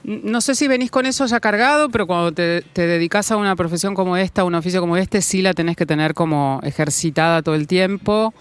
No 0.06 0.40
sé 0.40 0.54
si 0.54 0.68
venís 0.68 0.92
con 0.92 1.04
eso 1.04 1.26
ya 1.26 1.40
cargado, 1.40 1.88
pero 1.88 2.06
cuando 2.06 2.30
te, 2.30 2.62
dedicas 2.74 3.32
a 3.32 3.36
una 3.36 3.56
profesión 3.56 3.92
como 3.92 4.16
esta, 4.16 4.42
a 4.42 4.44
un 4.44 4.54
oficio 4.54 4.80
como 4.80 4.96
este, 4.96 5.20
sí 5.20 5.42
la 5.42 5.52
tenés 5.52 5.76
que 5.76 5.84
tener 5.84 6.14
como 6.14 6.60
ejercitada 6.62 7.42
todo 7.42 7.56
el 7.56 7.66
tiempo. 7.66 8.32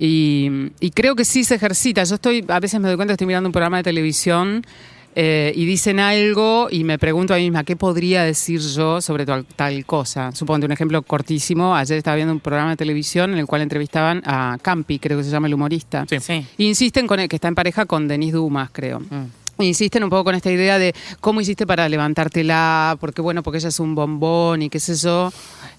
Y, 0.00 0.72
creo 0.94 1.14
que 1.14 1.24
sí 1.24 1.44
se 1.44 1.54
ejercita. 1.54 2.02
Yo 2.02 2.16
estoy, 2.16 2.44
a 2.48 2.58
veces 2.58 2.80
me 2.80 2.88
doy 2.88 2.96
cuenta 2.96 3.12
que 3.12 3.14
estoy 3.14 3.28
mirando 3.28 3.48
un 3.48 3.52
programa 3.52 3.76
de 3.76 3.84
televisión 3.84 4.66
eh, 5.14 5.52
y 5.54 5.64
dicen 5.64 6.00
algo 6.00 6.66
y 6.68 6.82
me 6.82 6.98
pregunto 6.98 7.34
a 7.34 7.36
mí 7.36 7.44
misma, 7.44 7.62
¿qué 7.62 7.76
podría 7.76 8.24
decir 8.24 8.58
yo 8.58 9.00
sobre 9.00 9.24
tal, 9.24 9.44
tal 9.44 9.86
cosa? 9.86 10.32
Supongo 10.32 10.66
un 10.66 10.72
ejemplo 10.72 11.02
cortísimo. 11.02 11.76
Ayer 11.76 11.98
estaba 11.98 12.16
viendo 12.16 12.32
un 12.32 12.40
programa 12.40 12.70
de 12.70 12.76
televisión 12.78 13.32
en 13.32 13.38
el 13.38 13.46
cual 13.46 13.62
entrevistaban 13.62 14.22
a 14.26 14.58
Campi, 14.60 14.98
creo 14.98 15.18
que 15.18 15.22
se 15.22 15.30
llama 15.30 15.46
el 15.46 15.54
humorista. 15.54 16.04
Sí. 16.08 16.44
insisten 16.58 17.06
con 17.06 17.28
que 17.28 17.36
está 17.36 17.46
en 17.46 17.54
pareja 17.54 17.86
con 17.86 18.08
Denis 18.08 18.32
Dumas, 18.32 18.70
creo. 18.72 18.98
Mm 18.98 19.41
insisten 19.62 20.04
un 20.04 20.10
poco 20.10 20.24
con 20.24 20.34
esta 20.34 20.50
idea 20.50 20.78
de 20.78 20.94
cómo 21.20 21.40
hiciste 21.40 21.66
para 21.66 21.88
levantártela, 21.88 22.96
porque 23.00 23.20
bueno, 23.20 23.42
porque 23.42 23.58
ella 23.58 23.68
es 23.68 23.80
un 23.80 23.94
bombón 23.94 24.62
y 24.62 24.68
qué 24.70 24.80
sé 24.80 24.94
yo. 24.96 25.32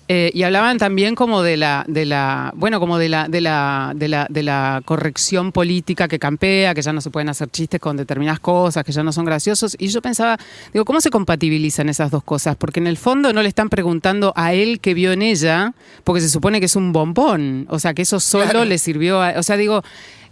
Eh, 0.09 0.31
y 0.33 0.43
hablaban 0.43 0.77
también 0.77 1.15
como 1.15 1.41
de 1.43 1.55
la, 1.55 1.85
de 1.87 2.05
la, 2.05 2.51
bueno, 2.57 2.81
como 2.81 2.97
de 2.97 3.07
la, 3.07 3.29
de 3.29 3.39
la, 3.39 3.93
de 3.95 4.09
la, 4.09 4.27
de 4.29 4.43
la 4.43 4.81
corrección 4.83 5.53
política 5.53 6.09
que 6.09 6.19
campea, 6.19 6.73
que 6.75 6.81
ya 6.81 6.91
no 6.91 6.99
se 6.99 7.09
pueden 7.09 7.29
hacer 7.29 7.49
chistes 7.49 7.79
con 7.79 7.95
determinadas 7.95 8.41
cosas, 8.41 8.83
que 8.83 8.91
ya 8.91 9.01
no 9.01 9.13
son 9.13 9.23
graciosos. 9.23 9.77
Y 9.79 9.87
yo 9.87 10.01
pensaba, 10.01 10.37
digo, 10.73 10.83
¿cómo 10.83 10.99
se 10.99 11.09
compatibilizan 11.09 11.87
esas 11.87 12.11
dos 12.11 12.23
cosas? 12.23 12.57
Porque 12.57 12.81
en 12.81 12.87
el 12.87 12.97
fondo 12.97 13.31
no 13.31 13.41
le 13.41 13.47
están 13.47 13.69
preguntando 13.69 14.33
a 14.35 14.53
él 14.53 14.81
que 14.81 14.93
vio 14.93 15.13
en 15.13 15.21
ella, 15.21 15.73
porque 16.03 16.19
se 16.19 16.29
supone 16.29 16.59
que 16.59 16.65
es 16.65 16.75
un 16.75 16.91
bombón. 16.91 17.65
O 17.69 17.79
sea, 17.79 17.93
que 17.93 18.01
eso 18.01 18.19
solo 18.19 18.65
le 18.65 18.77
sirvió 18.79 19.21
a. 19.21 19.39
O 19.39 19.43
sea, 19.43 19.55
digo 19.55 19.83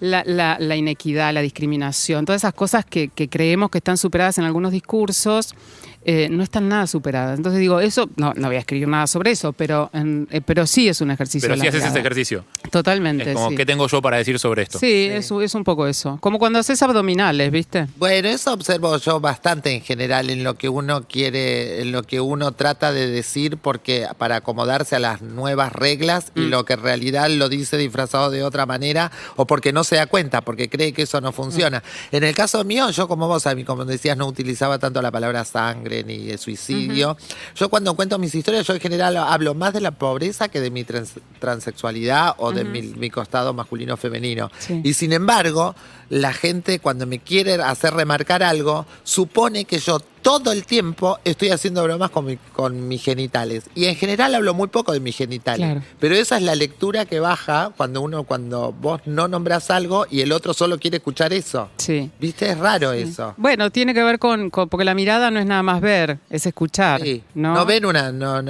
la, 0.01 0.23
la, 0.25 0.57
la, 0.59 0.75
inequidad, 0.75 1.31
la 1.33 1.41
discriminación, 1.41 2.25
todas 2.25 2.41
esas 2.41 2.53
cosas 2.53 2.83
que, 2.83 3.09
que, 3.09 3.29
creemos 3.29 3.69
que 3.69 3.77
están 3.77 3.97
superadas 3.97 4.39
en 4.39 4.43
algunos 4.43 4.71
discursos, 4.71 5.55
eh, 6.03 6.29
no 6.31 6.41
están 6.41 6.67
nada 6.67 6.87
superadas. 6.87 7.37
Entonces 7.37 7.59
digo, 7.59 7.79
eso, 7.79 8.09
no, 8.15 8.33
no 8.35 8.47
voy 8.47 8.55
a 8.55 8.59
escribir 8.59 8.87
nada 8.87 9.05
sobre 9.05 9.31
eso, 9.31 9.53
pero, 9.53 9.91
eh, 9.93 10.41
pero 10.43 10.65
sí 10.65 10.89
es 10.89 10.99
un 10.99 11.11
ejercicio. 11.11 11.47
Pero 11.47 11.61
sí 11.61 11.67
haces 11.67 11.85
ese 11.85 11.99
ejercicio. 11.99 12.43
Totalmente. 12.71 13.29
Es 13.29 13.35
como, 13.35 13.55
¿qué 13.55 13.67
tengo 13.67 13.87
yo 13.87 14.01
para 14.01 14.17
decir 14.17 14.39
sobre 14.39 14.63
esto? 14.63 14.79
Sí, 14.79 15.09
Es, 15.11 15.29
es, 15.29 15.55
un 15.55 15.63
poco 15.63 15.85
eso. 15.85 16.17
Como 16.19 16.39
cuando 16.39 16.57
haces 16.57 16.81
abdominales, 16.81 17.51
¿viste? 17.51 17.85
Bueno, 17.97 18.29
eso 18.29 18.51
observo 18.51 18.97
yo 18.97 19.19
bastante 19.19 19.75
en 19.75 19.81
general 19.81 20.31
en 20.31 20.43
lo 20.43 20.55
que 20.55 20.69
uno 20.69 21.03
quiere, 21.07 21.81
en 21.81 21.91
lo 21.91 22.01
que 22.01 22.19
uno 22.19 22.51
trata 22.51 22.91
de 22.91 23.07
decir, 23.07 23.57
porque 23.57 24.07
para 24.17 24.37
acomodarse 24.37 24.95
a 24.95 24.99
las 24.99 25.21
nuevas 25.21 25.71
reglas 25.71 26.31
y 26.33 26.41
mm. 26.41 26.49
lo 26.49 26.65
que 26.65 26.73
en 26.73 26.81
realidad 26.81 27.29
lo 27.29 27.47
dice 27.47 27.77
disfrazado 27.77 28.31
de 28.31 28.43
otra 28.43 28.65
manera, 28.65 29.11
o 29.35 29.45
porque 29.45 29.71
no 29.71 29.83
se 29.83 29.90
da 29.95 30.07
cuenta, 30.07 30.41
porque 30.41 30.69
cree 30.69 30.93
que 30.93 31.03
eso 31.03 31.21
no 31.21 31.31
funciona. 31.31 31.79
Mm. 32.11 32.15
En 32.15 32.23
el 32.23 32.35
caso 32.35 32.63
mío, 32.63 32.89
yo 32.91 33.07
como 33.07 33.27
vos, 33.27 33.47
a 33.47 33.55
mí, 33.55 33.63
como 33.63 33.85
decías, 33.85 34.17
no 34.17 34.27
utilizaba 34.27 34.79
tanto 34.79 35.01
la 35.01 35.11
palabra 35.11 35.45
sangre 35.45 36.03
ni 36.03 36.25
de 36.25 36.37
suicidio. 36.37 37.17
Yo 37.55 37.69
cuando 37.69 37.95
cuento 37.95 38.17
mis 38.19 38.33
historias, 38.35 38.65
yo 38.65 38.73
en 38.73 38.79
general 38.79 39.17
hablo 39.17 39.53
más 39.53 39.73
de 39.73 39.81
la 39.81 39.91
pobreza 39.91 40.49
que 40.49 40.59
de 40.59 40.71
mi 40.71 40.85
transexualidad 41.39 42.35
o 42.37 42.51
de 42.51 42.63
mi, 42.63 43.09
costado 43.09 43.53
masculino 43.53 43.97
femenino. 43.97 44.49
Y 44.83 44.93
sin 44.93 45.13
embargo, 45.13 45.75
la 46.11 46.33
gente 46.33 46.79
cuando 46.79 47.07
me 47.07 47.19
quiere 47.19 47.53
hacer 47.53 47.93
remarcar 47.93 48.43
algo, 48.43 48.85
supone 49.03 49.63
que 49.63 49.79
yo 49.79 49.99
todo 50.21 50.51
el 50.51 50.65
tiempo 50.65 51.19
estoy 51.25 51.49
haciendo 51.49 51.83
bromas 51.83 52.11
con, 52.11 52.37
con 52.53 52.87
mis 52.87 53.03
genitales. 53.03 53.63
Y 53.75 53.85
en 53.85 53.95
general 53.95 54.35
hablo 54.35 54.53
muy 54.53 54.67
poco 54.67 54.91
de 54.91 54.99
mis 54.99 55.17
genitales. 55.17 55.83
Pero 55.99 56.15
esa 56.15 56.37
es 56.37 56.43
la 56.43 56.55
lectura 56.55 57.05
que 57.05 57.19
baja 57.19 57.71
cuando 57.75 58.01
uno, 58.01 58.23
cuando 58.23 58.71
vos 58.71 59.01
no 59.05 59.27
nombras 59.27 59.71
algo 59.71 60.05
y 60.09 60.21
el 60.21 60.31
otro 60.31 60.53
solo 60.53 60.77
quiere 60.79 60.97
escuchar 60.97 61.33
eso. 61.33 61.69
Sí. 61.77 62.11
¿Viste? 62.19 62.49
Es 62.49 62.57
raro 62.57 62.91
eso. 62.91 63.33
Bueno, 63.37 63.71
tiene 63.71 63.93
que 63.93 64.03
ver 64.03 64.19
con, 64.19 64.51
porque 64.51 64.85
la 64.85 64.93
mirada 64.93 65.31
no 65.31 65.39
es 65.39 65.45
nada 65.45 65.63
más 65.63 65.81
ver, 65.81 66.19
es 66.29 66.45
escuchar. 66.45 67.01
¿no? 67.33 67.65
ven 67.65 67.85
una, 67.85 68.11
no, 68.11 68.43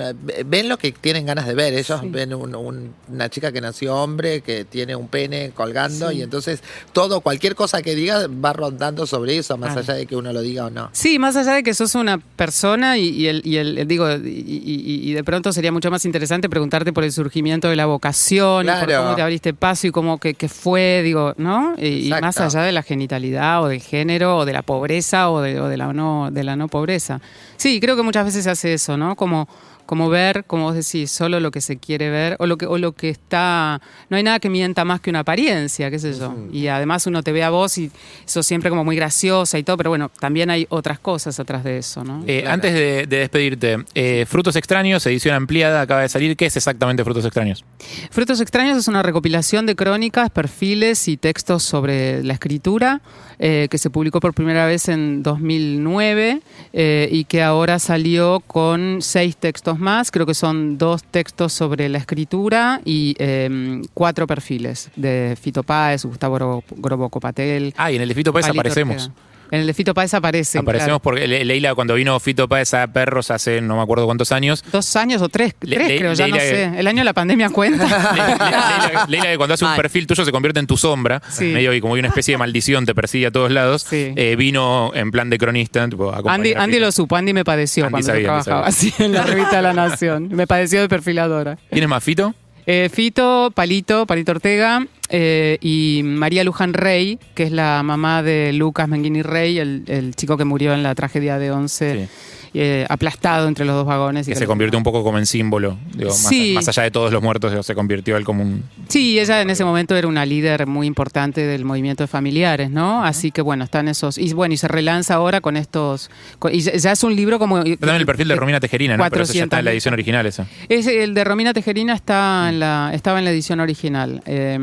ven 0.46 0.68
lo 0.70 0.78
que 0.78 0.92
tienen 0.92 1.26
ganas 1.26 1.48
de 1.48 1.54
ver. 1.54 1.74
Ellos 1.74 2.02
ven 2.04 2.34
una 2.34 3.30
chica 3.30 3.52
que 3.52 3.62
nació 3.62 3.96
hombre, 3.96 4.42
que 4.42 4.66
tiene 4.66 4.96
un 4.96 5.08
pene 5.08 5.52
colgando 5.52 6.12
y 6.12 6.22
entonces 6.22 6.62
todo, 6.92 7.22
cualquier 7.22 7.51
cosa 7.56 7.82
que 7.82 7.96
diga 7.96 8.28
va 8.28 8.54
rondando 8.54 9.06
sobre 9.06 9.38
eso, 9.38 9.58
más 9.58 9.76
allá 9.76 9.94
de 9.94 10.06
que 10.06 10.16
uno 10.16 10.34
lo 10.34 10.42
diga 10.42 10.66
o 10.66 10.70
no. 10.70 10.90
Sí, 10.92 11.20
más 11.20 11.36
allá 11.36 11.54
de 11.54 11.64
que 11.64 11.74
sos 11.74 11.96
una 11.96 12.18
persona 12.18 12.98
y, 12.98 13.28
el, 13.28 13.42
y 13.46 13.58
el, 13.58 13.88
digo, 13.88 14.08
y, 14.12 15.14
de 15.14 15.24
pronto 15.24 15.52
sería 15.54 15.72
mucho 15.72 15.92
más 15.92 16.06
interesante 16.06 16.50
preguntarte 16.50 16.94
por 16.94 17.04
el 17.04 17.12
surgimiento 17.12 17.70
de 17.70 17.76
la 17.76 17.86
vocación, 17.86 18.66
y 18.66 18.70
por 18.70 18.94
cómo 18.94 19.16
te 19.16 19.22
abriste 19.22 19.54
paso 19.54 19.88
y 19.88 19.92
cómo 19.92 20.18
que, 20.18 20.36
fue, 20.50 21.02
digo, 21.04 21.34
¿no? 21.38 21.76
Y, 21.78 22.10
más 22.10 22.40
allá 22.40 22.62
de 22.62 22.72
la 22.72 22.84
genitalidad 22.84 23.64
o 23.64 23.68
del 23.68 23.82
género 23.82 24.38
o 24.38 24.46
de 24.46 24.54
la 24.54 24.62
pobreza 24.62 25.30
o 25.30 25.42
de, 25.42 25.60
o 25.60 25.68
de 25.68 25.78
la 25.78 25.94
no 25.94 26.30
de 26.32 26.44
la 26.44 26.56
no 26.56 26.68
pobreza. 26.68 27.22
Sí, 27.58 27.80
creo 27.80 27.96
que 27.96 28.04
muchas 28.04 28.26
veces 28.26 28.44
se 28.44 28.50
hace 28.50 28.74
eso, 28.74 28.98
¿no? 28.98 29.16
Como 29.16 29.48
como 29.92 30.08
ver, 30.08 30.46
como 30.46 30.64
vos 30.64 30.74
decís, 30.74 31.12
solo 31.12 31.42
lo 31.42 31.52
que 31.52 31.60
se 31.60 31.76
quiere 31.76 32.10
ver 32.10 32.38
o 32.40 32.46
lo 32.46 32.58
que, 32.58 32.66
o 32.66 32.78
lo 32.78 32.94
que 32.94 33.10
está... 33.10 33.82
No 34.10 34.16
hay 34.16 34.24
nada 34.24 34.40
que 34.40 34.50
mienta 34.50 34.86
más 34.86 35.02
que 35.02 35.10
una 35.10 35.20
apariencia, 35.20 35.92
qué 35.92 36.00
sé 36.00 36.14
yo. 36.14 36.34
Y 36.50 36.68
además 36.68 37.08
uno 37.08 37.22
te 37.24 37.34
ve 37.34 37.44
a 37.44 37.50
vos 37.50 37.78
y 37.78 37.92
eso 38.26 38.42
siempre 38.42 38.70
como 38.70 38.86
muy 38.86 38.96
graciosa 38.96 39.60
y 39.60 39.64
todo, 39.64 39.76
pero 39.76 39.90
bueno, 39.90 40.10
también 40.18 40.50
hay 40.50 40.66
otras 40.70 40.98
cosas 40.98 41.38
atrás 41.42 41.66
de 41.66 41.80
eso, 41.80 42.06
¿no? 42.06 42.24
Eh, 42.26 42.46
antes 42.48 42.74
de, 42.74 43.06
despedirte, 43.06 43.84
eh, 43.94 44.26
Frutos 44.30 44.56
Extraños, 44.56 45.06
edición 45.08 45.36
ampliada, 45.36 45.82
acaba 45.82 46.04
de 46.04 46.08
salir. 46.08 46.38
¿Qué 46.38 46.46
es 46.46 46.56
exactamente 46.56 47.04
Frutos 47.04 47.26
Extraños? 47.26 47.66
Frutos 48.12 48.40
Extraños 48.40 48.78
es 48.78 48.88
una 48.88 49.04
recopilación 49.04 49.66
de 49.66 49.76
crónicas, 49.76 50.30
perfiles 50.30 51.10
y 51.10 51.18
textos 51.18 51.64
sobre 51.64 52.24
la 52.24 52.32
escritura 52.32 53.02
eh, 53.40 53.68
que 53.70 53.78
se 53.78 53.90
publicó 53.90 54.22
por 54.22 54.34
primera 54.34 54.66
vez 54.68 54.88
en 54.88 55.22
2009 55.22 56.40
y 56.74 57.26
que 57.26 57.44
ahora 57.44 57.78
salió 57.80 58.40
con 58.40 59.02
seis 59.02 59.36
textos 59.36 59.81
más, 59.82 60.12
creo 60.12 60.26
que 60.26 60.34
son 60.34 60.78
dos 60.78 61.04
textos 61.04 61.54
sobre 61.54 61.90
la 61.90 61.98
escritura 61.98 62.82
y 62.86 63.16
em, 63.20 63.82
cuatro 63.94 64.28
perfiles 64.28 64.90
de 64.96 65.38
Fito 65.40 65.64
Páez, 65.64 66.06
Gustavo 66.06 66.64
Grobo 66.78 67.10
Copatel. 67.10 67.74
Ah, 67.78 67.92
y 67.92 67.96
en 67.96 68.02
el 68.02 68.10
de 68.10 68.16
Fito 68.16 68.32
Páez 68.32 68.48
aparecemos. 68.48 69.08
Ortega. 69.08 69.32
En 69.52 69.60
el 69.60 69.68
de 69.68 69.74
Fito 69.74 69.94
Páez 69.94 70.14
aparecen. 70.14 70.62
Aparecemos 70.62 70.88
claro. 70.88 71.00
porque 71.02 71.28
Le- 71.28 71.44
Leila, 71.46 71.76
cuando 71.76 71.94
vino 71.96 72.20
Fito 72.20 72.48
Páez 72.48 72.74
a 72.74 72.88
Perros 72.88 73.30
hace 73.32 73.62
no 73.62 73.76
me 73.76 73.82
acuerdo 73.84 74.06
cuántos 74.06 74.32
años. 74.32 74.64
Dos 74.72 74.96
años 74.96 75.22
o 75.22 75.30
tres, 75.30 75.54
Le- 75.62 75.76
tres 75.76 75.88
le- 75.90 75.98
creo, 75.98 76.14
ya 76.14 76.28
no 76.28 76.38
sé. 76.38 76.64
El 76.80 76.88
año 76.88 77.00
de 77.00 77.04
la 77.04 77.14
pandemia 77.14 77.50
cuenta. 77.50 77.84
Le- 78.16 78.22
Le- 78.22 78.28
Leila, 78.28 79.06
Leila, 79.10 79.26
que 79.32 79.38
cuando 79.38 79.54
hace 79.56 79.66
un 79.66 79.76
perfil 79.76 80.08
tuyo 80.08 80.24
se 80.26 80.32
convierte 80.32 80.60
en 80.62 80.68
tu 80.68 80.78
sombra, 80.78 81.22
Sí. 81.30 81.46
medio 81.46 81.74
y 81.74 81.82
como 81.82 81.96
hay 81.96 82.00
una 82.00 82.08
especie 82.10 82.34
de 82.34 82.38
maldición, 82.38 82.86
te 82.86 82.96
persigue 82.96 83.28
a 83.28 83.32
todos 83.32 83.52
lados. 83.52 83.86
Sí. 83.90 84.14
Eh, 84.16 84.36
vino 84.38 84.92
en 84.96 85.12
plan 85.12 85.30
de 85.30 85.38
cronista. 85.38 85.88
tipo, 85.90 86.06
a 86.10 86.14
acompañar 86.14 86.36
Andy, 86.40 86.54
a 86.54 86.64
Andy 86.64 86.74
Fito. 86.76 86.86
lo 86.86 86.92
supo, 86.94 87.16
Andy 87.18 87.34
me 87.34 87.44
padeció 87.44 87.84
Andy 87.86 87.92
cuando 87.92 88.06
sabía, 88.08 88.22
yo 88.22 88.26
trabajaba 88.28 88.68
así 88.68 88.94
en 89.00 89.12
la 89.12 89.24
revista 89.24 89.58
de 89.58 89.62
La 89.62 89.74
Nación. 89.74 90.30
Me 90.32 90.48
padeció 90.48 90.80
de 90.82 90.88
perfiladora. 90.90 91.58
¿Quién 91.70 91.84
es 91.84 91.90
más, 91.90 92.04
Fito? 92.04 92.34
Eh, 92.66 92.90
Fito, 92.94 93.52
Palito, 93.54 94.06
Palito 94.06 94.32
Ortega 94.32 94.86
eh, 95.12 95.58
y 95.62 96.02
María 96.04 96.44
Luján 96.44 96.74
Rey, 96.74 97.20
que 97.36 97.44
es 97.44 97.52
la 97.52 97.84
mamá 97.84 98.24
de 98.24 98.54
Lucas 98.54 98.88
Menguini 98.88 99.22
Rey, 99.22 99.60
el, 99.60 99.84
el 99.88 100.16
chico 100.16 100.38
que 100.38 100.46
murió 100.46 100.74
en 100.74 100.82
la 100.84 100.96
tragedia 100.96 101.38
de 101.38 101.52
Once, 101.52 102.08
eh, 102.54 102.86
aplastado 102.90 103.48
entre 103.48 103.64
los 103.64 103.76
dos 103.76 103.86
vagones. 103.86 104.28
y 104.28 104.32
Que 104.32 104.38
se 104.38 104.46
convirtió 104.46 104.78
un 104.78 104.84
poco 104.84 105.04
como 105.04 105.18
en 105.18 105.26
símbolo. 105.26 105.78
digo, 105.96 106.10
más, 106.10 106.18
Sí. 106.28 106.52
más 106.54 106.68
allá 106.68 106.84
de 106.84 106.92
todos 106.92 107.12
los 107.14 107.22
muertos, 107.24 107.50
digo, 107.52 107.64
se 107.64 107.74
convirtió 107.76 108.18
él 108.18 108.26
como 108.26 108.44
un. 108.44 108.64
Sí, 108.90 109.18
ella 109.20 109.42
en 109.42 109.50
ese 109.50 109.64
momento 109.64 109.96
era 109.96 110.06
una 110.08 110.26
líder 110.26 110.68
muy 110.68 110.86
importante 110.86 111.40
del 111.42 111.64
movimiento 111.64 112.04
de 112.04 112.08
familiares, 112.08 112.70
¿no? 112.70 113.06
Así 113.06 113.32
que 113.32 113.42
bueno, 113.42 113.64
están 113.64 113.88
esos. 113.88 114.18
Y 114.18 114.34
bueno, 114.34 114.54
y 114.54 114.58
se 114.58 114.68
relanza 114.68 115.14
ahora 115.16 115.40
con 115.40 115.56
estos. 115.56 116.10
con- 116.40 116.54
y 116.54 116.60
ya, 116.60 116.92
es 116.92 117.04
un 117.06 117.16
libro 117.16 117.40
como. 117.40 117.64
También 117.64 117.96
el 117.96 118.06
perfil 118.06 118.28
de 118.28 118.36
Romina 118.36 118.60
Tejerina, 118.60 118.98
¿no? 118.98 119.04
Pero 119.10 119.24
eso 119.24 119.32
ya 119.34 119.44
está 119.46 119.60
en 119.60 119.66
la 119.66 119.72
400.000. 119.72 119.74
edición 119.74 119.94
original, 119.94 120.26
esa. 120.26 120.48
Es, 120.68 120.88
el 120.88 121.14
de 121.14 121.24
Romina 121.24 121.54
Tejerina 121.54 121.94
está 121.96 122.48
en 122.50 122.60
la, 122.60 122.92
estaba 122.94 123.20
en 123.20 123.26
la 123.26 123.32
edición 123.32 123.62
original. 123.62 124.22
Eh, 124.26 124.60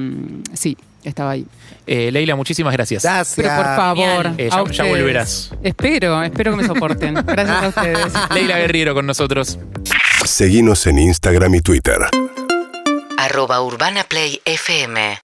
sí, 0.55 0.77
estaba 1.05 1.33
ahí. 1.33 1.46
Eh, 1.87 2.11
Leila, 2.12 2.37
muchísimas 2.37 2.72
gracias. 2.72 3.03
Gracias. 3.03 3.35
Pero 3.37 3.57
por 3.57 3.64
favor. 3.64 4.31
Eh, 4.37 4.51
ya- 4.72 4.85
volverás. 4.85 5.53
Espero, 5.62 6.22
espero 6.22 6.51
que 6.53 6.57
me 6.59 6.66
soporten. 6.66 7.14
Gracias 7.27 7.62
a 7.62 7.68
ustedes. 7.68 8.12
Leila 8.35 8.59
Guerriero 8.59 8.94
con 8.94 9.07
nosotros. 9.07 9.59
Seguinos 10.24 10.87
en 10.87 10.98
Instagram 10.98 11.55
y 11.55 11.61
Twitter. 11.61 11.98
arroba 13.16 13.62
Urbana 13.62 14.05
Play 14.05 14.40
FM 14.44 15.18